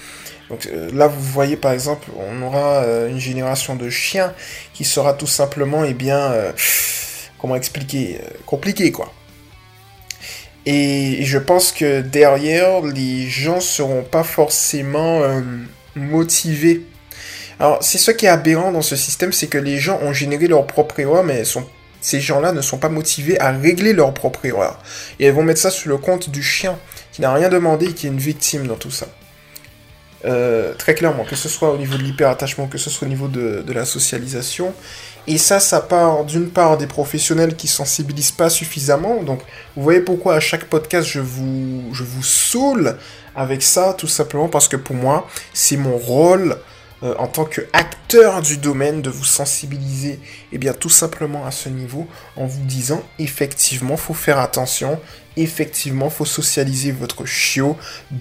donc 0.51 0.67
euh, 0.67 0.91
là 0.93 1.07
vous 1.07 1.23
voyez 1.23 1.57
par 1.57 1.73
exemple, 1.73 2.11
on 2.19 2.43
aura 2.43 2.83
euh, 2.85 3.09
une 3.09 3.19
génération 3.19 3.77
de 3.77 3.89
chiens 3.89 4.35
qui 4.75 4.85
sera 4.85 5.15
tout 5.15 5.27
simplement, 5.27 5.83
et 5.83 5.91
eh 5.91 5.95
bien, 5.95 6.19
euh, 6.19 6.53
comment 7.39 7.57
expliquer, 7.57 8.21
compliqué 8.45 8.93
quoi. 8.93 9.11
Et 10.67 11.25
je 11.25 11.39
pense 11.39 11.73
que 11.73 12.03
derrière, 12.03 12.83
les 12.83 13.27
gens 13.31 13.61
seront 13.61 14.03
pas 14.03 14.23
forcément 14.23 15.23
motivés. 15.97 16.83
Alors, 17.59 17.83
c'est 17.83 17.97
ce 17.97 18.11
qui 18.11 18.27
est 18.27 18.29
aberrant 18.29 18.71
dans 18.71 18.83
ce 18.83 18.95
système, 18.95 19.33
c'est 19.33 19.47
que 19.47 19.57
les 19.57 19.79
gens 19.79 19.99
ont 20.03 20.13
généré 20.13 20.47
leur 20.47 20.67
propre 20.67 21.01
erreur, 21.01 21.25
mais 21.25 21.47
sont 21.47 21.67
ces 22.01 22.21
gens-là 22.21 22.53
ne 22.53 22.61
sont 22.61 22.79
pas 22.79 22.89
motivés 22.89 23.41
à 23.41 23.51
régler 23.51 23.93
leur 23.93 24.15
propre 24.15 24.45
erreur. 24.45 24.79
Et 25.19 25.27
elles 25.27 25.35
vont 25.35 25.43
mettre 25.43 25.61
ça 25.61 25.71
sur 25.71 25.89
le 25.89 25.99
compte 25.99 26.31
du 26.31 26.43
chien, 26.43 26.79
qui 27.13 27.21
n'a 27.21 27.33
rien 27.33 27.49
demandé 27.49 27.87
et 27.87 27.93
qui 27.93 28.07
est 28.07 28.11
une 28.11 28.19
victime 28.19 28.67
dans 28.67 28.77
tout 28.77 28.91
ça. 28.91 29.07
Euh, 30.27 30.75
très 30.75 30.95
clairement, 30.95 31.25
que 31.25 31.37
ce 31.37 31.49
soit 31.49 31.71
au 31.71 31.79
niveau 31.79 31.97
de 31.97 32.03
l'hyperattachement, 32.03 32.67
que 32.67 32.77
ce 32.77 32.91
soit 32.91 33.07
au 33.07 33.11
niveau 33.11 33.29
de, 33.29 33.65
la 33.73 33.85
socialisation. 33.85 34.75
Et 35.27 35.39
ça, 35.39 35.61
ça 35.61 35.81
part 35.81 36.25
d'une 36.25 36.51
part 36.51 36.77
des 36.77 36.87
professionnels 36.87 37.57
qui 37.57 37.69
sensibilisent 37.69 38.33
pas 38.33 38.51
suffisamment. 38.51 39.23
Donc, 39.23 39.41
vous 39.77 39.83
voyez 39.83 40.01
pourquoi 40.01 40.35
à 40.35 40.41
chaque 40.41 40.65
podcast, 40.65 41.09
je 41.09 41.21
vous, 41.21 41.85
je 41.93 42.03
vous 42.03 42.23
saoule 42.23 42.97
avec 43.35 43.63
ça, 43.63 43.95
tout 43.97 44.09
simplement 44.09 44.49
parce 44.49 44.69
que 44.69 44.77
pour 44.77 44.97
moi, 44.97 45.29
c'est 45.55 45.77
mon 45.77 45.97
rôle 45.97 46.57
euh, 47.03 47.15
en 47.19 47.27
tant 47.27 47.45
qu'acteur 47.45 48.43
du 48.43 48.59
domaine, 48.59 49.03
de 49.03 49.11
vous 49.11 49.25
sensibiliser, 49.25 50.13
et 50.13 50.21
eh 50.53 50.59
bien 50.59 50.73
tout 50.73 50.91
simplement 50.91 51.47
à 51.47 51.51
ce 51.51 51.69
niveau, 51.69 52.07
en 52.37 52.47
vous 52.47 52.65
disant 52.65 53.03
effectivement, 53.19 53.97
faut 53.97 54.15
faire 54.15 54.39
attention, 54.39 55.01
effectivement, 55.37 56.11
faut 56.11 56.25
socialiser 56.25 56.93
votre 56.93 57.25
chiot 57.25 57.77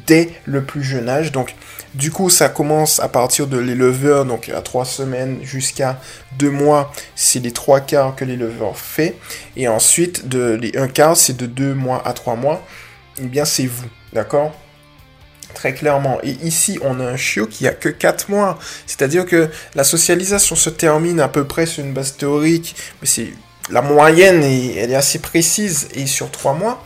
dès 0.08 0.30
le 0.46 0.64
plus 0.64 0.84
jeune 0.84 1.10
âge. 1.10 1.32
Donc, 1.32 1.56
du 1.94 2.12
coup, 2.12 2.30
ça 2.30 2.50
commence 2.50 3.00
à 3.00 3.10
partir 3.10 3.48
de 3.48 3.58
l'éleveur, 3.58 4.26
donc 4.26 4.50
à 4.50 4.62
3 4.62 4.86
semaines 4.86 5.40
jusqu'à 5.44 6.00
2 6.38 6.50
mois, 6.50 6.94
c'est 7.16 7.40
les 7.40 7.52
3 7.52 7.82
quarts 7.82 8.16
que 8.16 8.26
l'éleveur 8.26 8.78
fait. 8.78 9.16
Et 9.58 9.68
ensuite, 9.68 10.28
de, 10.28 10.58
les 10.62 10.78
1 10.78 10.88
quart, 10.88 11.18
c'est 11.18 11.36
de 11.36 11.46
2 11.46 11.74
mois 11.74 12.02
à 12.08 12.14
3 12.14 12.36
mois. 12.36 12.64
Eh 13.22 13.26
bien, 13.26 13.46
c'est 13.46 13.66
vous, 13.66 13.90
d'accord? 14.14 14.56
Très 15.54 15.74
clairement. 15.74 16.20
Et 16.24 16.32
ici, 16.44 16.80
on 16.82 17.00
a 17.00 17.04
un 17.04 17.18
chiot 17.18 17.48
qui 17.48 17.68
a 17.68 17.72
que 17.72 17.90
4 17.90 18.30
mois. 18.30 18.60
C'est-à-dire 18.86 19.26
que 19.26 19.50
la 19.76 19.84
socialisation 19.84 20.56
se 20.56 20.70
termine 20.70 21.20
à 21.20 21.28
peu 21.28 21.46
près 21.46 21.66
sur 21.66 21.84
une 21.84 21.94
base 21.94 22.16
théorique, 22.16 22.76
mais 23.02 23.08
c'est 23.08 23.34
la 23.70 23.82
moyenne, 23.82 24.44
et 24.44 24.78
elle 24.78 24.92
est 24.92 24.96
assez 24.96 25.20
précise, 25.20 25.90
et 25.94 26.06
sur 26.06 26.32
3 26.32 26.54
mois. 26.54 26.84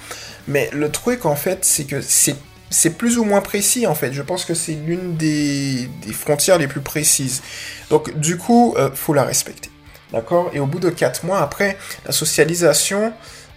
Mais 0.48 0.70
le 0.74 0.90
truc, 0.90 1.26
en 1.26 1.36
fait, 1.36 1.64
c'est 1.64 1.86
que 1.86 2.02
c'est 2.02 2.90
plus 2.90 3.18
ou 3.18 3.24
moins 3.24 3.42
précis 3.42 3.88
en 3.88 3.96
fait. 3.96 4.14
Je 4.14 4.22
pense 4.22 4.46
que 4.46 4.54
c'est 4.54 4.74
l'une 4.74 5.16
des, 5.16 5.88
frontières 6.12 6.58
les 6.58 6.68
plus 6.68 6.82
précises. 6.82 7.42
Donc 7.90 8.18
du 8.18 8.38
coup, 8.38 8.74
euh, 8.78 8.90
faut 8.94 9.14
la 9.14 9.24
respecter. 9.24 9.70
D'accord? 10.12 10.52
Et 10.54 10.60
au 10.60 10.66
bout 10.66 10.80
de 10.80 10.90
4 10.90 11.26
mois, 11.26 11.40
après, 11.40 11.78
la 12.06 12.12
socialisation, 12.12 13.14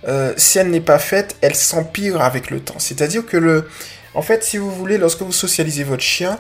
euh, 0.09 0.33
si 0.37 0.59
elle 0.59 0.71
n'est 0.71 0.81
pas 0.81 0.99
faite, 0.99 1.37
elle 1.41 1.55
s'empire 1.55 2.21
avec 2.21 2.51
le 2.51 2.61
temps. 2.61 2.79
C'est-à-dire 2.79 3.27
que 3.27 3.37
le... 3.37 3.69
En 4.17 4.23
fait, 4.23 4.43
si 4.43 4.57
vous 4.57 4.71
voulez, 4.71 4.97
lorsque 4.97 5.21
vous 5.21 5.31
socialisez 5.31 5.85
votre 5.85 6.03
chien, 6.03 6.39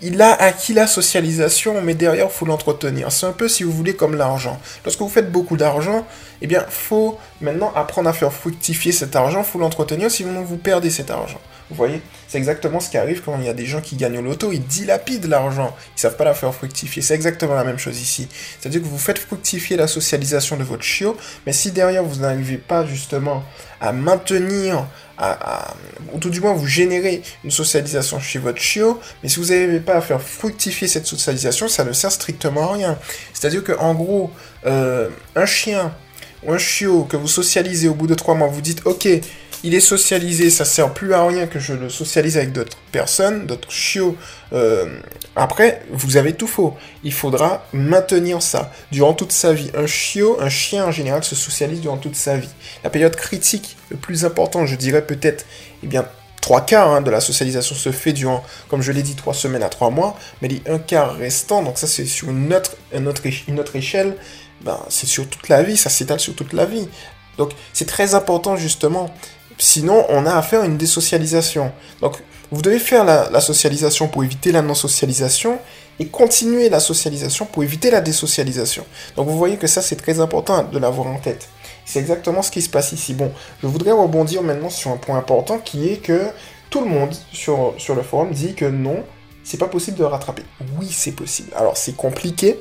il 0.00 0.22
a 0.22 0.32
acquis 0.32 0.72
la 0.72 0.86
socialisation, 0.86 1.82
mais 1.82 1.92
derrière, 1.92 2.32
faut 2.32 2.46
l'entretenir. 2.46 3.12
C'est 3.12 3.26
un 3.26 3.32
peu, 3.32 3.46
si 3.46 3.62
vous 3.62 3.72
voulez, 3.72 3.94
comme 3.94 4.16
l'argent. 4.16 4.58
Lorsque 4.86 5.00
vous 5.00 5.10
faites 5.10 5.30
beaucoup 5.30 5.58
d'argent, 5.58 6.06
eh 6.40 6.46
bien, 6.46 6.64
faut 6.66 7.18
maintenant 7.42 7.70
apprendre 7.76 8.08
à 8.08 8.14
faire 8.14 8.32
fructifier 8.32 8.90
cet 8.90 9.16
argent, 9.16 9.44
faut 9.44 9.58
l'entretenir, 9.58 10.10
sinon 10.10 10.42
vous 10.42 10.56
perdez 10.56 10.88
cet 10.88 11.10
argent. 11.10 11.40
Vous 11.68 11.76
voyez? 11.76 12.00
C'est 12.28 12.38
exactement 12.38 12.80
ce 12.80 12.90
qui 12.90 12.96
arrive 12.96 13.22
quand 13.22 13.38
il 13.38 13.44
y 13.44 13.48
a 13.48 13.54
des 13.54 13.66
gens 13.66 13.80
qui 13.80 13.96
gagnent 13.96 14.18
au 14.18 14.22
loto, 14.22 14.52
ils 14.52 14.64
dilapident 14.64 15.28
l'argent, 15.28 15.74
ils 15.96 16.00
savent 16.00 16.16
pas 16.16 16.24
la 16.24 16.34
faire 16.34 16.54
fructifier. 16.54 17.00
C'est 17.02 17.14
exactement 17.14 17.54
la 17.54 17.64
même 17.64 17.78
chose 17.78 18.00
ici. 18.00 18.28
C'est-à-dire 18.58 18.80
que 18.82 18.86
vous 18.86 18.98
faites 18.98 19.18
fructifier 19.18 19.76
la 19.76 19.86
socialisation 19.86 20.56
de 20.56 20.64
votre 20.64 20.82
chiot, 20.82 21.16
mais 21.46 21.52
si 21.52 21.70
derrière 21.70 22.02
vous 22.02 22.20
n'arrivez 22.20 22.58
pas 22.58 22.84
justement 22.84 23.44
à 23.84 23.92
maintenir, 23.92 24.86
à, 25.18 25.74
ou 26.12 26.18
tout 26.18 26.30
du 26.30 26.40
moins 26.40 26.54
vous 26.54 26.66
générez 26.66 27.22
une 27.44 27.50
socialisation 27.50 28.18
chez 28.18 28.38
votre 28.38 28.58
chiot, 28.58 28.98
mais 29.22 29.28
si 29.28 29.38
vous 29.38 29.46
n'arrivez 29.46 29.80
pas 29.80 29.96
à 29.96 30.00
faire 30.00 30.22
fructifier 30.22 30.88
cette 30.88 31.06
socialisation, 31.06 31.68
ça 31.68 31.84
ne 31.84 31.92
sert 31.92 32.10
strictement 32.10 32.70
à 32.70 32.72
rien. 32.74 32.98
C'est-à-dire 33.34 33.62
que 33.62 33.72
en 33.72 33.94
gros, 33.94 34.30
euh, 34.64 35.10
un 35.36 35.46
chien 35.46 35.92
ou 36.42 36.52
un 36.52 36.58
chiot 36.58 37.04
que 37.04 37.16
vous 37.16 37.28
socialisez 37.28 37.88
au 37.88 37.94
bout 37.94 38.06
de 38.06 38.14
trois 38.14 38.34
mois, 38.34 38.48
vous 38.48 38.62
dites 38.62 38.80
ok, 38.86 39.06
il 39.64 39.74
est 39.74 39.80
socialisé, 39.80 40.50
ça 40.50 40.66
sert 40.66 40.92
plus 40.92 41.14
à 41.14 41.26
rien 41.26 41.46
que 41.46 41.58
je 41.58 41.72
le 41.72 41.88
socialise 41.88 42.36
avec 42.36 42.52
d'autres 42.52 42.76
personnes, 42.92 43.46
d'autres 43.46 43.70
chiots. 43.70 44.14
Euh, 44.52 44.98
après, 45.36 45.82
vous 45.90 46.18
avez 46.18 46.34
tout 46.34 46.46
faux. 46.46 46.76
Il 47.02 47.14
faudra 47.14 47.66
maintenir 47.72 48.42
ça 48.42 48.70
durant 48.92 49.14
toute 49.14 49.32
sa 49.32 49.54
vie. 49.54 49.70
Un 49.74 49.86
chiot, 49.86 50.36
un 50.38 50.50
chien 50.50 50.84
en 50.84 50.90
général 50.90 51.24
se 51.24 51.34
socialise 51.34 51.80
durant 51.80 51.96
toute 51.96 52.14
sa 52.14 52.36
vie. 52.36 52.50
La 52.84 52.90
période 52.90 53.16
critique, 53.16 53.78
le 53.88 53.96
plus 53.96 54.26
important, 54.26 54.66
je 54.66 54.76
dirais 54.76 55.06
peut-être, 55.06 55.46
eh 55.82 55.86
bien, 55.86 56.04
trois 56.42 56.60
quarts 56.60 56.90
hein, 56.90 57.00
de 57.00 57.10
la 57.10 57.22
socialisation 57.22 57.74
se 57.74 57.90
fait 57.90 58.12
durant, 58.12 58.44
comme 58.68 58.82
je 58.82 58.92
l'ai 58.92 59.02
dit, 59.02 59.14
trois 59.14 59.32
semaines 59.32 59.62
à 59.62 59.70
trois 59.70 59.88
mois, 59.88 60.14
mais 60.42 60.48
les 60.48 60.60
un 60.68 60.78
quart 60.78 61.16
restant, 61.16 61.62
donc 61.62 61.78
ça 61.78 61.86
c'est 61.86 62.04
sur 62.04 62.28
une 62.28 62.52
autre, 62.52 62.76
une 62.94 63.08
autre, 63.08 63.22
une 63.48 63.58
autre 63.58 63.76
échelle, 63.76 64.14
ben, 64.60 64.78
c'est 64.90 65.06
sur 65.06 65.26
toute 65.26 65.48
la 65.48 65.62
vie, 65.62 65.78
ça 65.78 65.88
s'étale 65.88 66.20
sur 66.20 66.34
toute 66.34 66.52
la 66.52 66.66
vie. 66.66 66.86
Donc 67.38 67.52
c'est 67.72 67.86
très 67.86 68.14
important 68.14 68.56
justement 68.56 69.10
Sinon, 69.58 70.04
on 70.08 70.26
a 70.26 70.34
affaire 70.34 70.62
à 70.62 70.66
une 70.66 70.76
désocialisation. 70.76 71.72
Donc, 72.00 72.22
vous 72.50 72.62
devez 72.62 72.78
faire 72.78 73.04
la, 73.04 73.40
socialisation 73.40 74.08
pour 74.08 74.24
éviter 74.24 74.52
la 74.52 74.62
non-socialisation 74.62 75.58
et 75.98 76.06
continuer 76.06 76.68
la 76.68 76.80
socialisation 76.80 77.46
pour 77.46 77.62
éviter 77.62 77.90
la 77.90 78.00
désocialisation. 78.00 78.84
Donc, 79.16 79.28
vous 79.28 79.38
voyez 79.38 79.56
que 79.56 79.66
ça, 79.66 79.82
c'est 79.82 79.96
très 79.96 80.20
important 80.20 80.64
de 80.64 80.78
l'avoir 80.78 81.06
en 81.08 81.18
tête. 81.18 81.48
C'est 81.84 82.00
exactement 82.00 82.42
ce 82.42 82.50
qui 82.50 82.62
se 82.62 82.68
passe 82.68 82.92
ici. 82.92 83.14
Bon, 83.14 83.32
je 83.62 83.66
voudrais 83.66 83.92
rebondir 83.92 84.42
maintenant 84.42 84.70
sur 84.70 84.90
un 84.90 84.96
point 84.96 85.18
important 85.18 85.58
qui 85.58 85.88
est 85.88 85.96
que 85.98 86.28
tout 86.70 86.80
le 86.80 86.86
monde 86.86 87.14
sur, 87.32 87.74
sur 87.78 87.94
le 87.94 88.02
forum 88.02 88.32
dit 88.32 88.54
que 88.54 88.64
non, 88.64 89.04
c'est 89.44 89.58
pas 89.58 89.68
possible 89.68 89.98
de 89.98 90.04
rattraper. 90.04 90.42
Oui, 90.78 90.88
c'est 90.90 91.12
possible. 91.12 91.50
Alors, 91.54 91.76
c'est 91.76 91.94
compliqué. 91.94 92.58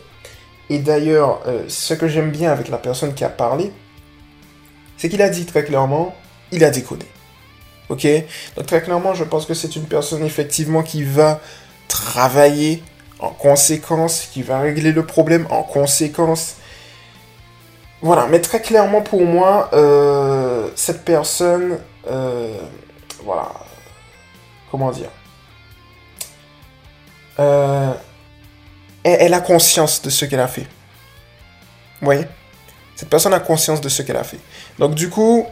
Et 0.70 0.80
d'ailleurs, 0.80 1.42
euh, 1.48 1.64
ce 1.68 1.94
que 1.94 2.08
j'aime 2.08 2.32
bien 2.32 2.52
avec 2.52 2.70
la 2.70 2.78
personne 2.78 3.14
qui 3.14 3.24
a 3.24 3.30
parlé, 3.30 3.72
c'est 4.98 5.10
qu'il 5.10 5.22
a 5.22 5.30
dit 5.30 5.46
très 5.46 5.64
clairement 5.64 6.16
il 6.54 6.64
a 6.64 6.70
déconné. 6.70 7.06
Ok? 7.90 8.08
Donc 8.56 8.66
très 8.66 8.82
clairement, 8.82 9.14
je 9.14 9.24
pense 9.24 9.46
que 9.46 9.54
c'est 9.54 9.76
une 9.76 9.86
personne 9.86 10.24
effectivement 10.24 10.84
qui 10.84 11.04
va 11.04 11.42
travailler 11.88 12.82
en 13.20 13.30
conséquence, 13.30 14.28
qui 14.32 14.42
va 14.42 14.60
régler 14.60 14.92
le 14.92 15.06
problème 15.06 15.48
en 15.50 15.64
conséquence. 15.64 16.56
Voilà, 18.02 18.28
mais 18.28 18.42
très 18.42 18.62
clairement 18.62 19.02
pour 19.02 19.24
moi, 19.26 19.70
euh, 19.74 20.70
cette 20.76 21.06
personne, 21.06 21.80
euh, 22.10 22.58
voilà, 23.24 23.50
comment 24.70 24.92
dire, 24.92 25.10
euh, 27.40 27.94
elle, 29.04 29.34
a 29.34 29.40
conscience 29.40 30.02
de 30.02 30.10
ce 30.10 30.26
qu'elle 30.26 30.42
a 30.42 30.48
fait. 30.48 30.68
Vous 32.02 32.06
voyez? 32.06 32.26
Cette 32.96 33.10
personne 33.10 33.34
a 33.34 33.40
conscience 33.40 33.82
de 33.82 33.90
ce 33.90 34.02
qu'elle 34.02 34.18
a 34.18 34.24
fait. 34.24 34.40
Donc 34.80 34.96
du 34.96 35.10
coup, 35.10 35.48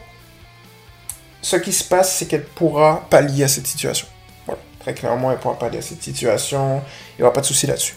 ce 1.41 1.55
qui 1.55 1.73
se 1.73 1.83
passe, 1.83 2.15
c'est 2.15 2.27
qu'elle 2.27 2.45
pourra 2.45 3.05
pallier 3.09 3.43
à 3.43 3.47
cette 3.47 3.67
situation. 3.67 4.07
Voilà. 4.45 4.61
Très 4.79 4.93
clairement, 4.93 5.31
elle 5.31 5.39
pourra 5.39 5.57
pallier 5.57 5.79
à 5.79 5.81
cette 5.81 6.03
situation. 6.03 6.81
Il 7.13 7.21
n'y 7.21 7.23
aura 7.23 7.33
pas 7.33 7.41
de 7.41 7.45
souci 7.45 7.67
là-dessus. 7.67 7.95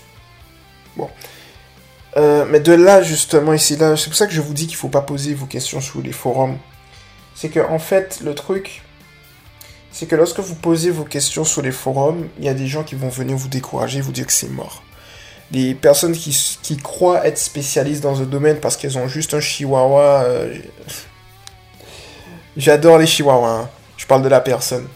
Bon. 0.97 1.09
Euh, 2.17 2.47
mais 2.49 2.61
de 2.61 2.73
là, 2.73 3.03
justement, 3.03 3.53
ici, 3.53 3.77
là, 3.77 3.97
c'est 3.97 4.07
pour 4.07 4.17
ça 4.17 4.27
que 4.27 4.33
je 4.33 4.41
vous 4.41 4.55
dis 4.55 4.67
qu'il 4.67 4.77
ne 4.77 4.81
faut 4.81 4.89
pas 4.89 5.03
poser 5.03 5.35
vos 5.35 5.47
questions 5.47 5.81
sur 5.81 6.01
les 6.01 6.13
forums. 6.13 6.59
C'est 7.35 7.49
que, 7.49 7.61
en 7.61 7.79
fait, 7.79 8.21
le 8.25 8.35
truc, 8.35 8.83
c'est 9.91 10.07
que 10.07 10.17
lorsque 10.17 10.41
vous 10.41 10.55
posez 10.55 10.91
vos 10.91 11.05
questions 11.05 11.45
sur 11.45 11.63
les 11.63 11.73
forums, 11.73 12.29
il 12.39 12.45
y 12.45 12.49
a 12.49 12.55
des 12.55 12.67
gens 12.67 12.85
qui 12.85 12.95
vont 12.95 13.09
venir 13.09 13.37
vous 13.37 13.49
décourager, 13.49 14.01
vous 14.01 14.13
dire 14.13 14.27
que 14.27 14.33
c'est 14.33 14.51
mort. 14.51 14.83
Des 15.51 15.75
personnes 15.75 16.13
qui, 16.13 16.77
croient 16.83 17.27
être 17.27 17.39
spécialistes 17.39 18.03
dans 18.03 18.21
un 18.23 18.25
domaine 18.25 18.59
parce 18.59 18.77
qu'elles 18.77 18.97
ont 18.97 19.09
juste 19.09 19.35
un 19.35 19.41
chihuahua. 19.41 20.23
Euh, 20.25 20.55
J'adore 22.57 22.99
les 22.99 23.07
chihuahuas. 23.07 23.63
Hein. 23.63 23.71
Je 23.97 24.07
parle 24.07 24.23
de 24.23 24.29
la 24.29 24.41
personne. 24.41 24.87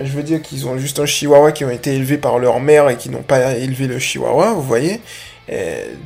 Je 0.00 0.12
veux 0.12 0.22
dire 0.22 0.40
qu'ils 0.42 0.66
ont 0.66 0.78
juste 0.78 1.00
un 1.00 1.06
chihuahua 1.06 1.52
qui 1.52 1.64
ont 1.64 1.70
été 1.70 1.94
élevés 1.94 2.18
par 2.18 2.38
leur 2.38 2.60
mère 2.60 2.88
et 2.88 2.96
qui 2.96 3.10
n'ont 3.10 3.22
pas 3.22 3.54
élevé 3.54 3.86
le 3.86 3.98
chihuahua, 3.98 4.52
vous 4.52 4.62
voyez. 4.62 5.00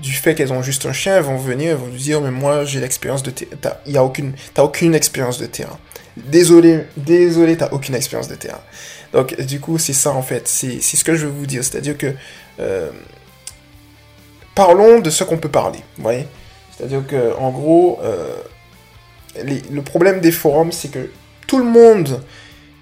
du 0.02 0.12
fait 0.12 0.34
qu'elles 0.34 0.52
ont 0.52 0.62
juste 0.62 0.86
un 0.86 0.94
chien, 0.94 1.16
elles 1.16 1.22
vont 1.22 1.36
venir, 1.36 1.72
elles 1.72 1.76
vont 1.76 1.88
nous 1.88 1.98
dire, 1.98 2.20
mais 2.22 2.30
moi 2.30 2.64
j'ai 2.64 2.80
l'expérience 2.80 3.22
de 3.22 3.30
terrain. 3.30 3.76
A 3.94 4.02
aucune, 4.02 4.32
t'as 4.54 4.62
aucune 4.62 4.94
expérience 4.94 5.38
de 5.38 5.44
terrain. 5.44 5.78
Désolé, 6.16 6.84
désolé, 6.96 7.56
t'as 7.58 7.68
aucune 7.72 7.94
expérience 7.94 8.28
de 8.28 8.34
terrain. 8.34 8.60
Donc 9.12 9.38
du 9.42 9.60
coup 9.60 9.76
c'est 9.76 9.92
ça 9.92 10.12
en 10.12 10.22
fait, 10.22 10.48
c'est 10.48 10.80
ce 10.80 11.04
que 11.04 11.14
je 11.14 11.26
veux 11.26 11.32
vous 11.32 11.46
dire, 11.46 11.62
c'est-à-dire 11.62 11.98
que 11.98 12.14
euh, 12.60 12.90
parlons 14.54 15.00
de 15.00 15.10
ce 15.10 15.22
qu'on 15.24 15.38
peut 15.38 15.50
parler, 15.50 15.80
vous 15.96 16.02
voyez. 16.02 16.26
C'est-à-dire 16.74 17.06
que 17.06 17.34
en 17.38 17.50
gros, 17.50 18.00
euh, 18.02 18.34
le 19.36 19.82
problème 19.82 20.20
des 20.20 20.32
forums, 20.32 20.72
c'est 20.72 20.90
que 20.90 21.10
tout 21.46 21.58
le 21.58 21.64
monde 21.64 22.22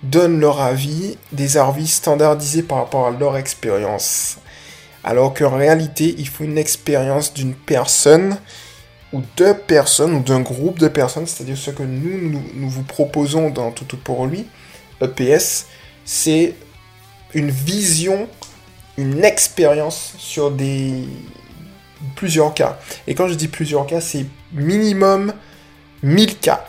donne 0.02 0.40
leur 0.40 0.60
avis, 0.60 1.18
des 1.32 1.56
avis 1.56 1.86
standardisés 1.86 2.62
par 2.62 2.78
rapport 2.78 3.06
à 3.06 3.10
leur 3.10 3.36
expérience. 3.36 4.38
Alors 5.04 5.34
qu'en 5.34 5.56
réalité, 5.56 6.14
il 6.18 6.28
faut 6.28 6.44
une 6.44 6.58
expérience 6.58 7.32
d'une 7.32 7.54
personne 7.54 8.36
ou 9.12 9.22
deux 9.36 9.54
personnes 9.54 10.14
ou 10.14 10.20
d'un 10.20 10.40
groupe 10.40 10.78
de 10.78 10.88
personnes, 10.88 11.26
c'est-à-dire 11.26 11.56
ce 11.56 11.70
que 11.70 11.82
nous, 11.82 12.40
nous, 12.54 12.70
vous 12.70 12.82
proposons 12.82 13.50
dans 13.50 13.72
Tout, 13.72 13.96
pour 13.96 14.26
lui, 14.26 14.46
EPS, 15.00 15.66
c'est 16.04 16.54
une 17.34 17.50
vision, 17.50 18.28
une 18.96 19.24
expérience 19.24 20.14
sur 20.18 20.50
des 20.50 21.04
plusieurs 22.14 22.54
cas. 22.54 22.78
Et 23.06 23.14
quand 23.14 23.28
je 23.28 23.34
dis 23.34 23.48
plusieurs 23.48 23.86
cas, 23.86 24.00
c'est 24.00 24.26
minimum 24.52 25.32
1000 26.02 26.38
cas. 26.38 26.64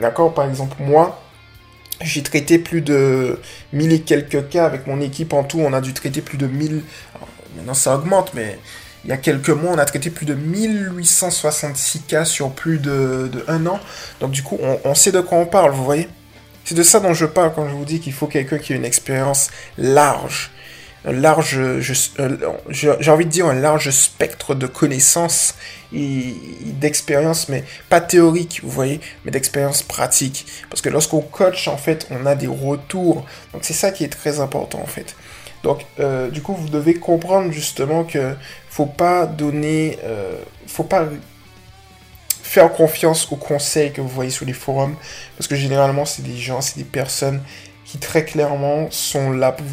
D'accord 0.00 0.34
Par 0.34 0.48
exemple, 0.48 0.76
moi, 0.80 1.20
j'ai 2.00 2.22
traité 2.22 2.58
plus 2.58 2.80
de 2.80 3.38
1000 3.72 3.92
et 3.92 4.00
quelques 4.00 4.48
cas 4.48 4.66
avec 4.66 4.86
mon 4.86 5.00
équipe 5.00 5.32
en 5.32 5.44
tout. 5.44 5.60
On 5.60 5.72
a 5.72 5.80
dû 5.80 5.94
traiter 5.94 6.20
plus 6.20 6.38
de 6.38 6.46
1000. 6.46 6.82
maintenant, 7.56 7.74
ça 7.74 7.94
augmente, 7.94 8.32
mais 8.34 8.58
il 9.04 9.10
y 9.10 9.12
a 9.12 9.16
quelques 9.16 9.50
mois, 9.50 9.72
on 9.72 9.78
a 9.78 9.84
traité 9.84 10.10
plus 10.10 10.26
de 10.26 10.34
1866 10.34 12.02
cas 12.02 12.24
sur 12.24 12.50
plus 12.50 12.78
de, 12.78 13.28
de 13.32 13.44
un 13.48 13.66
an. 13.66 13.78
Donc, 14.20 14.32
du 14.32 14.42
coup, 14.42 14.58
on, 14.60 14.80
on 14.84 14.94
sait 14.94 15.12
de 15.12 15.20
quoi 15.20 15.38
on 15.38 15.46
parle, 15.46 15.72
vous 15.72 15.84
voyez 15.84 16.08
C'est 16.64 16.74
de 16.74 16.82
ça 16.82 17.00
dont 17.00 17.14
je 17.14 17.26
parle 17.26 17.52
quand 17.54 17.68
je 17.68 17.74
vous 17.74 17.84
dis 17.84 18.00
qu'il 18.00 18.12
faut 18.12 18.26
quelqu'un 18.26 18.58
qui 18.58 18.72
a 18.72 18.76
une 18.76 18.84
expérience 18.84 19.50
large 19.76 20.50
un 21.04 21.12
large, 21.12 21.60
j'ai 22.68 23.10
envie 23.10 23.26
de 23.26 23.30
dire 23.30 23.46
un 23.46 23.54
large 23.54 23.90
spectre 23.90 24.54
de 24.54 24.66
connaissances 24.66 25.54
et, 25.92 26.34
d'expérience, 26.64 27.48
mais 27.48 27.64
pas 27.88 28.00
théorique, 28.00 28.60
vous 28.62 28.70
voyez, 28.70 29.00
mais 29.24 29.30
d'expérience 29.30 29.82
pratique. 29.82 30.46
Parce 30.70 30.80
que 30.80 30.88
lorsqu'on 30.88 31.20
coach, 31.20 31.68
en 31.68 31.76
fait, 31.76 32.06
on 32.10 32.24
a 32.26 32.34
des 32.34 32.46
retours. 32.46 33.26
Donc 33.52 33.62
c'est 33.62 33.74
ça 33.74 33.90
qui 33.90 34.04
est 34.04 34.08
très 34.08 34.40
important, 34.40 34.80
en 34.80 34.86
fait. 34.86 35.14
Donc, 35.62 35.86
euh, 35.98 36.30
du 36.30 36.42
coup, 36.42 36.54
vous 36.54 36.68
devez 36.68 36.94
comprendre 36.94 37.50
justement 37.50 38.04
que 38.04 38.34
faut 38.68 38.86
pas 38.86 39.26
donner, 39.26 39.98
euh, 40.04 40.38
faut 40.66 40.84
pas 40.84 41.06
faire 42.42 42.70
confiance 42.72 43.30
aux 43.32 43.36
conseils 43.36 43.92
que 43.92 44.00
vous 44.00 44.08
voyez 44.08 44.30
sur 44.30 44.44
les 44.44 44.52
forums, 44.52 44.96
parce 45.36 45.48
que 45.48 45.56
généralement, 45.56 46.04
c'est 46.04 46.22
des 46.22 46.36
gens, 46.36 46.60
c'est 46.60 46.76
des 46.76 46.84
personnes 46.84 47.42
qui 47.84 47.98
très 47.98 48.24
clairement 48.24 48.90
sont 48.90 49.30
là 49.30 49.52
pour 49.52 49.66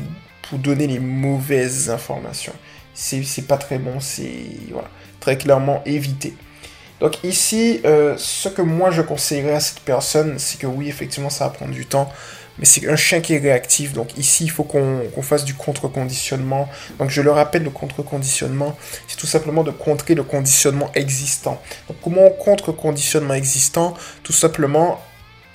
vous 0.51 0.57
donner 0.57 0.87
les 0.87 0.99
mauvaises 0.99 1.89
informations. 1.89 2.53
C'est 2.93 3.47
pas 3.47 3.57
très 3.57 3.79
bon, 3.79 3.99
c'est 3.99 4.31
voilà, 4.71 4.89
très 5.19 5.37
clairement 5.37 5.81
éviter. 5.85 6.35
Donc 6.99 7.23
ici, 7.23 7.81
euh, 7.83 8.15
ce 8.17 8.47
que 8.47 8.61
moi 8.61 8.91
je 8.91 9.01
conseillerais 9.01 9.55
à 9.55 9.59
cette 9.59 9.79
personne, 9.79 10.37
c'est 10.37 10.59
que 10.59 10.67
oui, 10.67 10.87
effectivement, 10.87 11.31
ça 11.31 11.45
va 11.45 11.49
prendre 11.49 11.71
du 11.71 11.87
temps, 11.87 12.11
mais 12.59 12.65
c'est 12.65 12.87
un 12.87 12.95
chien 12.95 13.21
qui 13.21 13.33
est 13.33 13.39
réactif. 13.39 13.93
Donc 13.93 14.15
ici, 14.17 14.43
il 14.43 14.51
faut 14.51 14.63
qu'on 14.63 15.21
fasse 15.23 15.43
du 15.43 15.55
contre-conditionnement. 15.55 16.69
Donc 16.99 17.09
je 17.09 17.21
le 17.21 17.31
rappelle, 17.31 17.63
le 17.63 17.71
contre-conditionnement, 17.71 18.77
c'est 19.07 19.17
tout 19.17 19.25
simplement 19.25 19.63
de 19.63 19.71
contrer 19.71 20.13
le 20.13 20.23
conditionnement 20.23 20.91
existant. 20.93 21.59
Donc 21.87 21.97
comment 22.03 22.21
on 22.27 22.29
contre-conditionnement 22.29 23.33
existant? 23.33 23.95
Tout 24.21 24.33
simplement 24.33 25.01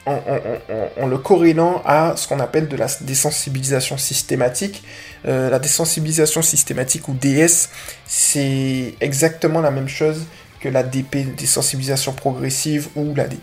en, 0.06 1.06
le 1.06 1.18
corrélant 1.18 1.82
à 1.84 2.14
ce 2.16 2.28
qu'on 2.28 2.38
appelle 2.38 2.68
de 2.68 2.76
la 2.76 2.86
désensibilisation 3.00 3.98
systématique. 3.98 4.84
Euh, 5.26 5.50
la 5.50 5.58
désensibilisation 5.58 6.42
systématique 6.42 7.08
ou 7.08 7.14
DS, 7.14 7.68
c'est 8.06 8.94
exactement 9.00 9.60
la 9.60 9.70
même 9.70 9.88
chose 9.88 10.25
que 10.60 10.68
la 10.68 10.82
DP, 10.82 11.34
désensibilisation 11.36 12.12
progressive, 12.12 12.88
ou 12.94 13.14
la 13.14 13.26
D, 13.26 13.36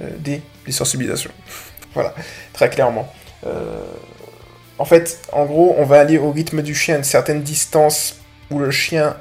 euh, 0.00 0.10
désensibilisation. 0.64 1.30
voilà, 1.94 2.14
très 2.52 2.68
clairement. 2.68 3.12
Euh, 3.46 3.80
en 4.78 4.84
fait, 4.84 5.20
en 5.32 5.46
gros, 5.46 5.74
on 5.78 5.84
va 5.84 6.00
aller 6.00 6.18
au 6.18 6.30
rythme 6.30 6.60
du 6.60 6.74
chien 6.74 6.96
à 6.96 6.98
une 6.98 7.04
certaine 7.04 7.42
distance 7.42 8.18
où 8.50 8.58
le 8.58 8.70
chien 8.70 9.16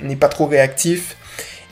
n'est 0.00 0.16
pas 0.16 0.28
trop 0.28 0.46
réactif. 0.46 1.16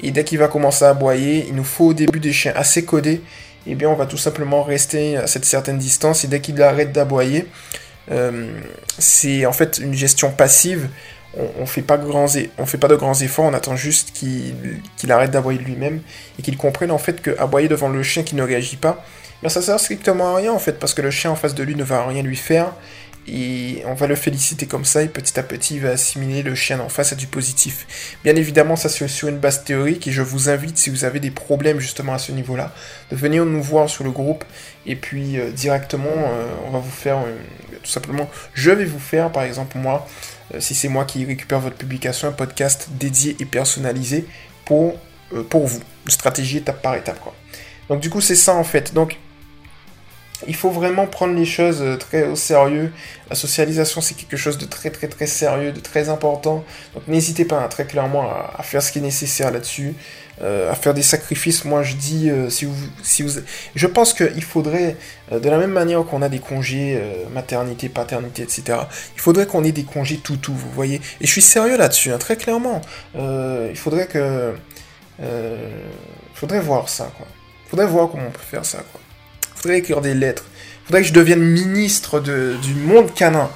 Et 0.03 0.11
dès 0.11 0.25
qu'il 0.25 0.39
va 0.39 0.49
commencer 0.49 0.85
à 0.85 0.91
aboyer, 0.91 1.47
il 1.49 1.55
nous 1.55 1.65
faut 1.65 1.87
au 1.87 1.95
début 1.95 2.21
des 2.21 2.33
chiens 2.33 2.53
assez 2.57 2.85
codés 2.85 3.23
eh 3.69 3.75
bien 3.75 3.89
on 3.89 3.95
va 3.95 4.07
tout 4.07 4.17
simplement 4.17 4.63
rester 4.63 5.17
à 5.17 5.27
cette 5.27 5.45
certaine 5.45 5.79
distance 5.79 6.25
et 6.25 6.29
dès 6.29 6.41
qu'il 6.41 6.61
arrête 6.63 6.93
d'aboyer, 6.93 7.47
euh, 8.11 8.49
c'est 8.99 9.47
en 9.47 9.53
fait 9.53 9.79
une 9.79 9.95
gestion 9.95 10.31
passive. 10.31 10.89
On, 11.59 11.63
ne 11.63 11.67
fait 11.67 11.83
pas 11.83 11.99
de 11.99 12.07
grands 12.07 13.15
efforts, 13.21 13.45
on 13.45 13.53
attend 13.53 13.77
juste 13.77 14.13
qu'il 14.13 15.13
arrête 15.13 15.31
d'aboyer 15.31 15.59
lui-même 15.59 16.01
et 16.39 16.43
qu'il 16.43 16.57
comprenne 16.57 16.91
en 16.91 16.97
fait 16.97 17.21
que 17.21 17.39
aboyer 17.39 17.69
devant 17.69 17.91
le 17.91 18.03
chien 18.03 18.23
qui 18.23 18.37
ne 18.37 18.43
réagit 18.43 18.77
pas, 18.77 19.05
ben 19.43 19.51
ça 19.51 19.61
sert 19.61 19.79
strictement 19.79 20.33
à 20.33 20.37
rien 20.37 20.53
en 20.53 20.59
fait 20.59 20.79
parce 20.79 20.95
que 20.95 21.03
le 21.03 21.11
chien 21.11 21.31
en 21.31 21.37
face 21.37 21.55
de 21.55 21.63
lui 21.63 21.75
ne 21.75 21.85
va 21.85 22.07
rien 22.07 22.23
lui 22.23 22.37
faire 22.37 22.73
et 23.29 23.83
on 23.87 23.95
va 23.95 24.07
le 24.07 24.15
féliciter 24.15 24.67
comme 24.67 24.85
ça 24.85 25.03
et 25.03 25.09
petit 25.09 25.39
à 25.39 25.43
petit 25.43 25.77
il 25.77 25.81
va 25.81 25.91
assimiler 25.91 26.43
le 26.43 26.55
chien 26.55 26.81
en 26.81 26.89
face 26.89 27.13
à 27.13 27.17
du 27.17 27.27
positif. 27.27 28.17
Bien 28.25 28.37
évidemment 28.37 28.77
ça 28.77 28.89
c'est 28.89 29.09
sur 29.09 29.29
une 29.29 29.39
base 29.39 29.65
théorique 29.65 30.07
et 30.07 30.13
je 30.13 30.23
vous 30.23 30.49
invite 30.49 30.79
si 30.79 30.91
vous 30.91 31.05
avez 31.05 31.21
des 31.21 31.31
problèmes 31.31 31.81
justement 31.81 32.15
à 32.15 32.19
ce 32.19 32.33
niveau-là 32.33 32.73
de 33.11 33.17
venir 33.17 33.45
nous 33.45 33.63
voir 33.63 33.89
sur 33.89 34.05
le 34.05 34.11
groupe 34.11 34.45
et 34.87 34.97
puis 34.97 35.39
euh, 35.39 35.51
directement 35.51 36.09
euh, 36.09 36.47
on 36.67 36.71
va 36.71 36.79
vous 36.79 36.91
faire 36.91 37.19
euh, 37.19 37.37
tout 37.83 37.91
simplement 37.91 38.31
je 38.55 38.71
vais 38.71 38.85
vous 38.85 39.01
faire 39.01 39.33
par 39.33 39.43
exemple 39.43 39.79
moi 39.79 40.07
si 40.61 40.77
c'est 40.77 40.89
moi 40.89 41.05
qui 41.05 41.25
récupère 41.25 41.59
votre 41.59 41.77
publication 41.77 42.29
un 42.29 42.33
podcast 42.33 42.89
dédié 42.93 43.37
et 43.41 43.45
personnalisé 43.45 44.27
pour, 44.65 44.95
pour 45.51 45.67
vous, 45.67 45.81
une 46.05 46.13
stratégie 46.13 46.59
étape 46.59 46.81
par 46.83 46.95
étape 46.95 47.19
quoi. 47.21 47.35
Donc 47.89 48.01
du 48.01 48.11
coup 48.11 48.21
c'est 48.21 48.37
ça 48.37 48.55
en 48.55 48.63
fait. 48.63 48.95
Il 50.47 50.55
faut 50.55 50.71
vraiment 50.71 51.07
prendre 51.07 51.35
les 51.35 51.45
choses 51.45 51.81
euh, 51.81 51.97
très 51.97 52.27
au 52.27 52.37
sérieux. 52.37 52.93
La 53.31 53.37
socialisation, 53.37 54.01
c'est 54.01 54.15
quelque 54.15 54.37
chose 54.37 54.59
de 54.59 54.67
très 54.67 54.91
très 54.91 55.09
très 55.09 55.27
sérieux, 55.27 55.73
de 55.73 55.81
très 55.81 56.09
important. 56.09 56.65
Donc 56.95 57.09
n'hésitez 57.09 57.45
pas 57.45 57.61
hein, 57.61 57.69
très 57.69 57.87
clairement 57.87 58.31
à, 58.31 58.63
faire 58.63 58.83
ce 58.83 58.93
qui 58.93 58.99
est 58.99 59.03
nécessaire 59.03 59.51
là-dessus, 59.51 59.95
euh, 60.43 60.71
à 60.71 60.75
faire 60.75 60.93
des 60.93 61.03
sacrifices. 61.03 61.65
Moi, 61.65 61.83
je 61.83 61.95
dis, 61.95 62.29
euh, 62.31 62.51
si, 62.51 62.67
vous, 62.67 62.75
si 63.03 63.23
vous... 63.23 63.41
Je 63.75 63.87
pense 63.87 64.13
qu'il 64.13 64.45
faudrait, 64.45 64.97
de 65.33 65.49
la 65.49 65.59
même 65.59 65.73
manière 65.73 66.05
qu'on 66.05 66.23
a 66.23 66.29
des 66.29 66.39
congés 66.39 67.01
maternité, 67.33 67.89
paternité, 67.89 68.43
etc., 68.43 68.79
il 69.15 69.21
faudrait 69.21 69.47
qu'on 69.47 69.65
ait 69.65 69.73
des 69.73 69.85
congés 69.85 70.19
tout 70.19 70.37
tout, 70.37 70.55
vous 70.55 70.71
voyez. 70.71 71.01
Et 71.21 71.27
je 71.27 71.33
suis 71.33 71.43
sérieux 71.43 71.77
là-dessus, 71.77 72.13
hein, 72.13 72.19
très 72.19 72.37
clairement. 72.37 72.81
il 73.15 73.77
faudrait 73.77 74.07
que... 74.07 74.55
Il 75.19 76.39
faudrait 76.39 76.61
voir 76.61 76.89
ça, 76.91 77.11
quoi. 77.17 77.27
Il 77.67 77.71
faudrait 77.71 77.87
voir 77.87 78.11
comment 78.11 78.27
on 78.29 78.31
peut 78.31 78.39
faire 78.39 78.65
ça, 78.65 78.85
quoi 78.93 79.01
faudrait 79.57 79.79
écrire 79.79 80.01
des 80.01 80.15
lettres. 80.15 80.45
Faudrait 80.85 81.03
que 81.03 81.09
je 81.09 81.13
devienne 81.13 81.41
ministre 81.41 82.21
du 82.21 82.75
monde 82.75 83.13
canin. 83.15 83.51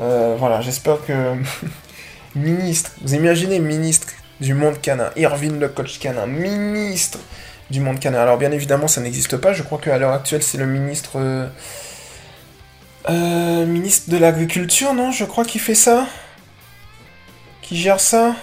Euh, 0.00 0.36
voilà, 0.38 0.60
j'espère 0.60 0.98
que... 1.06 1.12
ministre, 2.34 2.90
vous 3.00 3.14
imaginez 3.14 3.58
ministre 3.60 4.08
du 4.40 4.54
monde 4.54 4.80
canin, 4.80 5.10
Irvine 5.16 5.60
le 5.60 5.68
coach 5.68 5.98
canin, 5.98 6.26
ministre 6.26 7.18
du 7.70 7.80
monde 7.80 8.00
canin. 8.00 8.20
Alors 8.20 8.36
bien 8.36 8.50
évidemment 8.52 8.88
ça 8.88 9.00
n'existe 9.00 9.36
pas, 9.36 9.52
je 9.52 9.62
crois 9.62 9.78
qu'à 9.78 9.96
l'heure 9.98 10.12
actuelle 10.12 10.42
c'est 10.42 10.58
le 10.58 10.66
ministre... 10.66 11.12
Euh, 11.16 11.46
euh, 13.10 13.66
ministre 13.66 14.10
de 14.10 14.16
l'agriculture, 14.16 14.94
non? 14.94 15.12
Je 15.12 15.24
crois 15.26 15.44
qu'il 15.44 15.60
fait 15.60 15.74
ça. 15.74 16.06
Qui 17.60 17.76
gère 17.76 18.00
ça? 18.00 18.34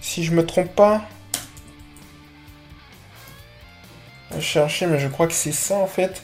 Si 0.00 0.24
je 0.24 0.32
me 0.32 0.44
trompe 0.44 0.74
pas. 0.74 1.02
Chercher, 4.40 4.86
mais 4.86 4.98
je 4.98 5.08
crois 5.08 5.26
que 5.26 5.32
c'est 5.32 5.52
ça 5.52 5.74
en 5.76 5.86
fait. 5.86 6.22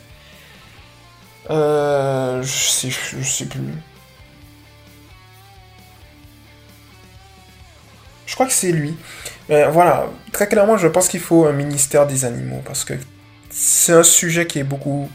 Euh, 1.50 2.42
je 2.42 2.48
sais, 2.48 2.90
je 2.90 3.22
sais 3.22 3.46
plus. 3.46 3.62
Je 8.26 8.34
crois 8.34 8.46
que 8.46 8.52
c'est 8.52 8.72
lui. 8.72 8.96
Voilà, 9.48 10.08
très 10.32 10.46
clairement, 10.46 10.76
je 10.76 10.88
pense 10.88 11.08
qu'il 11.08 11.20
faut 11.20 11.46
un 11.46 11.52
ministère 11.52 12.06
des 12.06 12.24
animaux 12.24 12.62
parce 12.64 12.84
que 12.84 12.94
c'est 13.50 13.94
un 13.94 14.02
sujet 14.02 14.46
qui 14.46 14.58
est 14.58 14.64
beaucoup, 14.64 15.10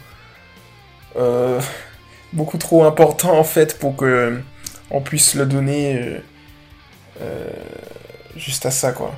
euh, 1.15 1.61
beaucoup 2.33 2.57
trop 2.57 2.83
important 2.83 3.37
en 3.37 3.43
fait 3.43 3.77
pour 3.79 3.95
que 3.95 4.41
on 4.89 5.01
puisse 5.01 5.35
le 5.35 5.45
donner 5.45 6.21
euh 7.21 7.49
juste 8.35 8.65
à 8.65 8.71
ça 8.71 8.91
quoi. 8.91 9.13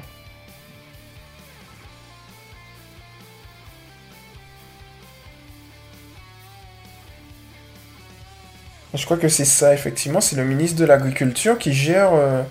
Je 8.95 9.05
crois 9.05 9.17
que 9.17 9.27
c'est 9.29 9.45
ça, 9.45 9.73
effectivement. 9.73 10.21
C'est 10.21 10.35
le 10.35 10.45
ministre 10.45 10.77
de 10.77 10.85
l'Agriculture 10.85 11.57
qui 11.57 11.73
gère, 11.73 12.13
euh, 12.13 12.43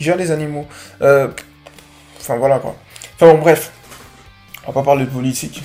gère 0.00 0.16
les 0.16 0.30
animaux. 0.30 0.66
Euh, 1.02 1.28
enfin, 2.18 2.36
voilà, 2.36 2.58
quoi. 2.58 2.76
Enfin, 3.14 3.32
bon, 3.32 3.38
bref. 3.38 3.72
On 4.64 4.72
va 4.72 4.80
pas 4.80 4.84
parler 4.84 5.04
de 5.04 5.10
politique. 5.10 5.62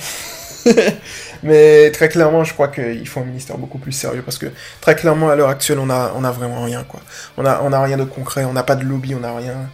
Mais 1.43 1.89
très 1.91 2.07
clairement, 2.07 2.43
je 2.43 2.53
crois 2.53 2.67
qu'il 2.67 3.07
faut 3.07 3.19
un 3.19 3.25
ministère 3.25 3.57
beaucoup 3.57 3.79
plus 3.79 3.91
sérieux 3.91 4.21
parce 4.21 4.37
que 4.37 4.45
très 4.79 4.95
clairement, 4.95 5.29
à 5.29 5.35
l'heure 5.35 5.49
actuelle, 5.49 5.79
on 5.79 5.89
a, 5.89 6.13
on 6.15 6.23
a 6.23 6.31
vraiment 6.31 6.63
rien, 6.63 6.83
quoi. 6.83 6.99
On 7.37 7.45
a, 7.45 7.61
on 7.63 7.73
a 7.73 7.81
rien 7.81 7.97
de 7.97 8.03
concret, 8.03 8.45
on 8.45 8.53
n'a 8.53 8.61
pas 8.61 8.75
de 8.75 8.83
lobby, 8.83 9.15
on 9.15 9.21
n'a 9.21 9.35
rien. 9.35 9.69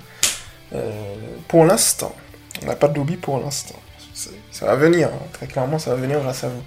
Euh, 0.74 0.92
pour 1.48 1.66
l'instant. 1.66 2.16
On 2.64 2.66
n'a 2.66 2.76
pas 2.76 2.88
de 2.88 2.96
lobby 2.96 3.18
pour 3.18 3.40
l'instant. 3.40 3.76
Ça 4.52 4.66
va 4.66 4.76
venir, 4.76 5.10
hein. 5.10 5.28
très 5.34 5.46
clairement, 5.46 5.78
ça 5.78 5.92
va 5.92 5.98
venir 5.98 6.20
grâce 6.20 6.44
à 6.44 6.48
vous. 6.48 6.64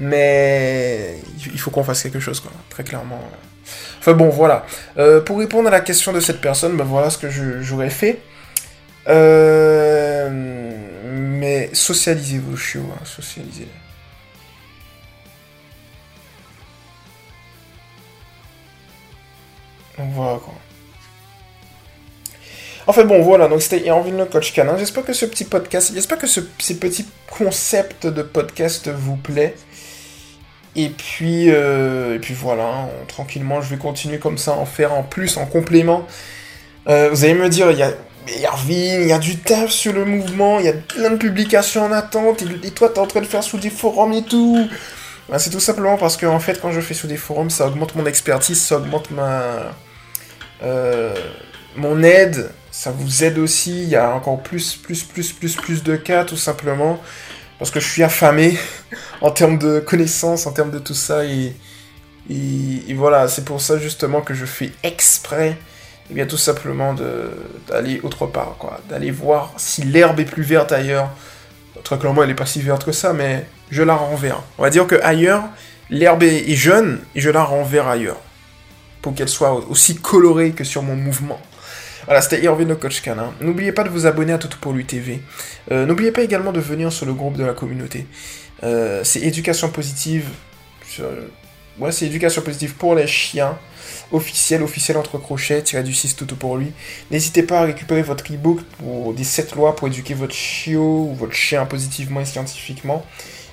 Mais 0.00 1.16
il 1.52 1.60
faut 1.60 1.70
qu'on 1.70 1.84
fasse 1.84 2.02
quelque 2.02 2.20
chose, 2.20 2.40
quoi, 2.40 2.50
très 2.70 2.84
clairement. 2.84 3.22
Enfin 3.98 4.14
bon, 4.14 4.30
voilà. 4.30 4.64
Euh, 4.98 5.20
pour 5.20 5.38
répondre 5.38 5.68
à 5.68 5.70
la 5.70 5.80
question 5.80 6.12
de 6.12 6.20
cette 6.20 6.40
personne, 6.40 6.76
ben 6.76 6.84
voilà 6.84 7.10
ce 7.10 7.18
que 7.18 7.28
j'aurais 7.60 7.90
fait. 7.90 8.20
Euh, 9.08 10.28
mais 11.12 11.70
socialisez 11.74 12.38
vos 12.38 12.56
chiots, 12.56 12.86
hein, 12.94 13.04
socialisez. 13.04 13.68
Donc 19.98 20.12
voilà 20.12 20.38
quoi. 20.38 20.54
Enfin 22.86 23.04
bon, 23.04 23.22
voilà, 23.22 23.46
donc 23.48 23.62
c'était 23.62 23.84
le 23.84 24.24
Coach 24.24 24.52
Canin. 24.52 24.76
J'espère 24.78 25.04
que 25.04 25.12
ce 25.12 25.26
petit 25.26 25.44
podcast, 25.44 25.92
j'espère 25.94 26.18
que 26.18 26.26
ce, 26.26 26.40
ces 26.58 26.78
petits 26.78 27.06
concepts 27.30 28.06
de 28.06 28.22
podcast 28.22 28.88
vous 28.88 29.16
plaît. 29.16 29.54
Et 30.80 30.88
puis, 30.88 31.50
euh, 31.50 32.14
et 32.14 32.18
puis 32.18 32.32
voilà, 32.32 32.88
tranquillement, 33.06 33.60
je 33.60 33.68
vais 33.68 33.76
continuer 33.76 34.18
comme 34.18 34.38
ça, 34.38 34.52
en 34.52 34.64
faire 34.64 34.94
en 34.94 35.02
plus, 35.02 35.36
en 35.36 35.44
complément. 35.44 36.06
Euh, 36.88 37.10
vous 37.10 37.24
allez 37.24 37.34
me 37.34 37.50
dire, 37.50 37.70
il 37.70 37.76
y 37.76 37.82
a 37.82 37.92
il 38.28 39.06
y 39.06 39.12
a 39.12 39.18
du 39.18 39.36
taf 39.36 39.70
sur 39.70 39.92
le 39.92 40.06
mouvement, 40.06 40.58
il 40.58 40.64
y 40.64 40.68
a 40.70 40.72
plein 40.72 41.10
de 41.10 41.16
publications 41.16 41.84
en 41.84 41.92
attente, 41.92 42.42
et, 42.62 42.70
toi, 42.70 42.88
t'es 42.88 42.98
en 42.98 43.06
train 43.06 43.20
de 43.20 43.26
faire 43.26 43.42
sous 43.42 43.58
des 43.58 43.68
forums 43.68 44.14
et 44.14 44.22
tout. 44.22 44.68
Ben, 45.28 45.38
c'est 45.38 45.50
tout 45.50 45.60
simplement 45.60 45.98
parce 45.98 46.16
que, 46.16 46.24
en 46.24 46.40
fait, 46.40 46.58
quand 46.62 46.72
je 46.72 46.80
fais 46.80 46.94
sous 46.94 47.08
des 47.08 47.18
forums, 47.18 47.50
ça 47.50 47.66
augmente 47.66 47.94
mon 47.94 48.06
expertise, 48.06 48.60
ça 48.62 48.78
augmente 48.78 49.10
ma... 49.10 49.42
Euh, 50.62 51.14
mon 51.76 52.02
aide, 52.02 52.50
ça 52.70 52.90
vous 52.90 53.22
aide 53.22 53.38
aussi, 53.38 53.82
il 53.82 53.88
y 53.90 53.96
a 53.96 54.14
encore 54.14 54.42
plus, 54.42 54.76
plus, 54.76 55.02
plus, 55.02 55.32
plus, 55.32 55.56
plus 55.56 55.82
de 55.82 55.96
cas, 55.96 56.24
tout 56.24 56.36
simplement 56.38 56.98
parce 57.60 57.70
que 57.70 57.78
je 57.78 57.86
suis 57.86 58.02
affamé 58.02 58.58
en 59.20 59.30
termes 59.30 59.58
de 59.58 59.78
connaissances, 59.80 60.46
en 60.46 60.52
termes 60.52 60.72
de 60.72 60.80
tout 60.80 60.94
ça, 60.94 61.24
et, 61.24 61.54
voilà, 62.94 63.28
c'est 63.28 63.44
pour 63.44 63.60
ça 63.60 63.78
justement 63.78 64.22
que 64.22 64.34
je 64.34 64.46
fais 64.46 64.72
exprès, 64.82 65.56
eh 66.10 66.14
bien 66.14 66.26
tout 66.26 66.38
simplement 66.38 66.94
d'aller 67.68 68.00
autre 68.02 68.26
part, 68.26 68.56
quoi, 68.58 68.80
d'aller 68.88 69.10
voir 69.10 69.52
si 69.58 69.82
l'herbe 69.82 70.18
est 70.20 70.24
plus 70.24 70.42
verte 70.42 70.72
ailleurs. 70.72 71.10
Très 71.84 71.98
clairement, 71.98 72.22
elle 72.22 72.30
est 72.30 72.34
pas 72.34 72.46
si 72.46 72.60
verte 72.62 72.84
que 72.84 72.92
ça, 72.92 73.12
mais 73.12 73.46
je 73.70 73.82
la 73.82 73.94
renverrai. 73.94 74.38
On 74.58 74.62
va 74.62 74.70
dire 74.70 74.86
que 74.86 75.00
ailleurs, 75.02 75.44
l'herbe 75.90 76.22
est, 76.22 76.54
jeune, 76.54 77.00
et 77.14 77.20
je 77.20 77.30
la 77.30 77.44
renverrai 77.44 77.90
ailleurs, 77.90 78.20
pour 79.02 79.14
qu'elle 79.14 79.28
soit 79.28 79.54
aussi 79.68 79.96
colorée 79.96 80.52
que 80.52 80.64
sur 80.64 80.82
mon 80.82 80.96
mouvement. 80.96 81.40
Voilà, 82.06 82.20
c'était 82.20 82.42
Irvine 82.42 82.68
le 82.68 82.76
coach 82.76 83.00
canin. 83.02 83.32
N'oubliez 83.40 83.72
pas 83.72 83.84
de 83.84 83.88
vous 83.88 84.06
abonner 84.06 84.32
à 84.32 84.38
Toto 84.38 84.56
pour 84.60 84.72
lui 84.72 84.84
TV. 84.84 85.20
Euh, 85.70 85.86
N'oubliez 85.86 86.12
pas 86.12 86.22
également 86.22 86.52
de 86.52 86.60
venir 86.60 86.92
sur 86.92 87.06
le 87.06 87.12
groupe 87.12 87.36
de 87.36 87.44
la 87.44 87.52
communauté. 87.52 88.06
Euh, 88.62 89.02
c'est 89.04 89.20
éducation 89.20 89.70
positive. 89.70 90.26
Ouais, 91.78 91.92
c'est 91.92 92.06
éducation 92.06 92.42
positive 92.42 92.74
pour 92.74 92.94
les 92.94 93.06
chiens. 93.06 93.58
Officiel, 94.12 94.62
officiel 94.62 94.96
entre 94.96 95.18
crochets, 95.18 95.62
tiré 95.62 95.82
du 95.82 95.94
6 95.94 96.16
Toto 96.16 96.36
pour 96.36 96.56
lui. 96.56 96.72
N'hésitez 97.10 97.42
pas 97.42 97.60
à 97.60 97.64
récupérer 97.64 98.02
votre 98.02 98.24
e-book 98.32 98.60
pour 98.78 99.14
des 99.14 99.24
7 99.24 99.54
lois 99.54 99.74
pour 99.76 99.88
éduquer 99.88 100.14
votre 100.14 100.34
chiot 100.34 101.08
ou 101.10 101.14
votre 101.14 101.32
chien 101.32 101.64
positivement 101.64 102.20
et 102.20 102.24
scientifiquement. 102.24 103.04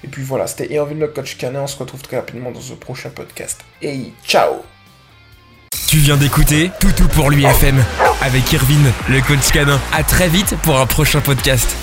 Et 0.03 0.07
puis 0.07 0.23
voilà, 0.23 0.47
c'était 0.47 0.73
Irvine 0.73 0.99
le 0.99 1.07
coach 1.07 1.37
canin. 1.37 1.63
On 1.63 1.67
se 1.67 1.77
retrouve 1.77 2.01
très 2.01 2.17
rapidement 2.17 2.51
dans 2.51 2.71
un 2.71 2.75
prochain 2.75 3.09
podcast. 3.09 3.61
Et 3.81 4.11
ciao 4.25 4.76
Tu 5.87 5.99
viens 5.99 6.17
d'écouter 6.17 6.69
Toutou 6.81 7.07
pour 7.07 7.31
l'UFM 7.31 7.81
avec 8.21 8.51
Irvine, 8.51 8.91
le 9.07 9.21
coach 9.21 9.51
canin. 9.53 9.79
À 9.93 10.03
très 10.03 10.27
vite 10.27 10.55
pour 10.61 10.77
un 10.77 10.85
prochain 10.85 11.21
podcast. 11.21 11.77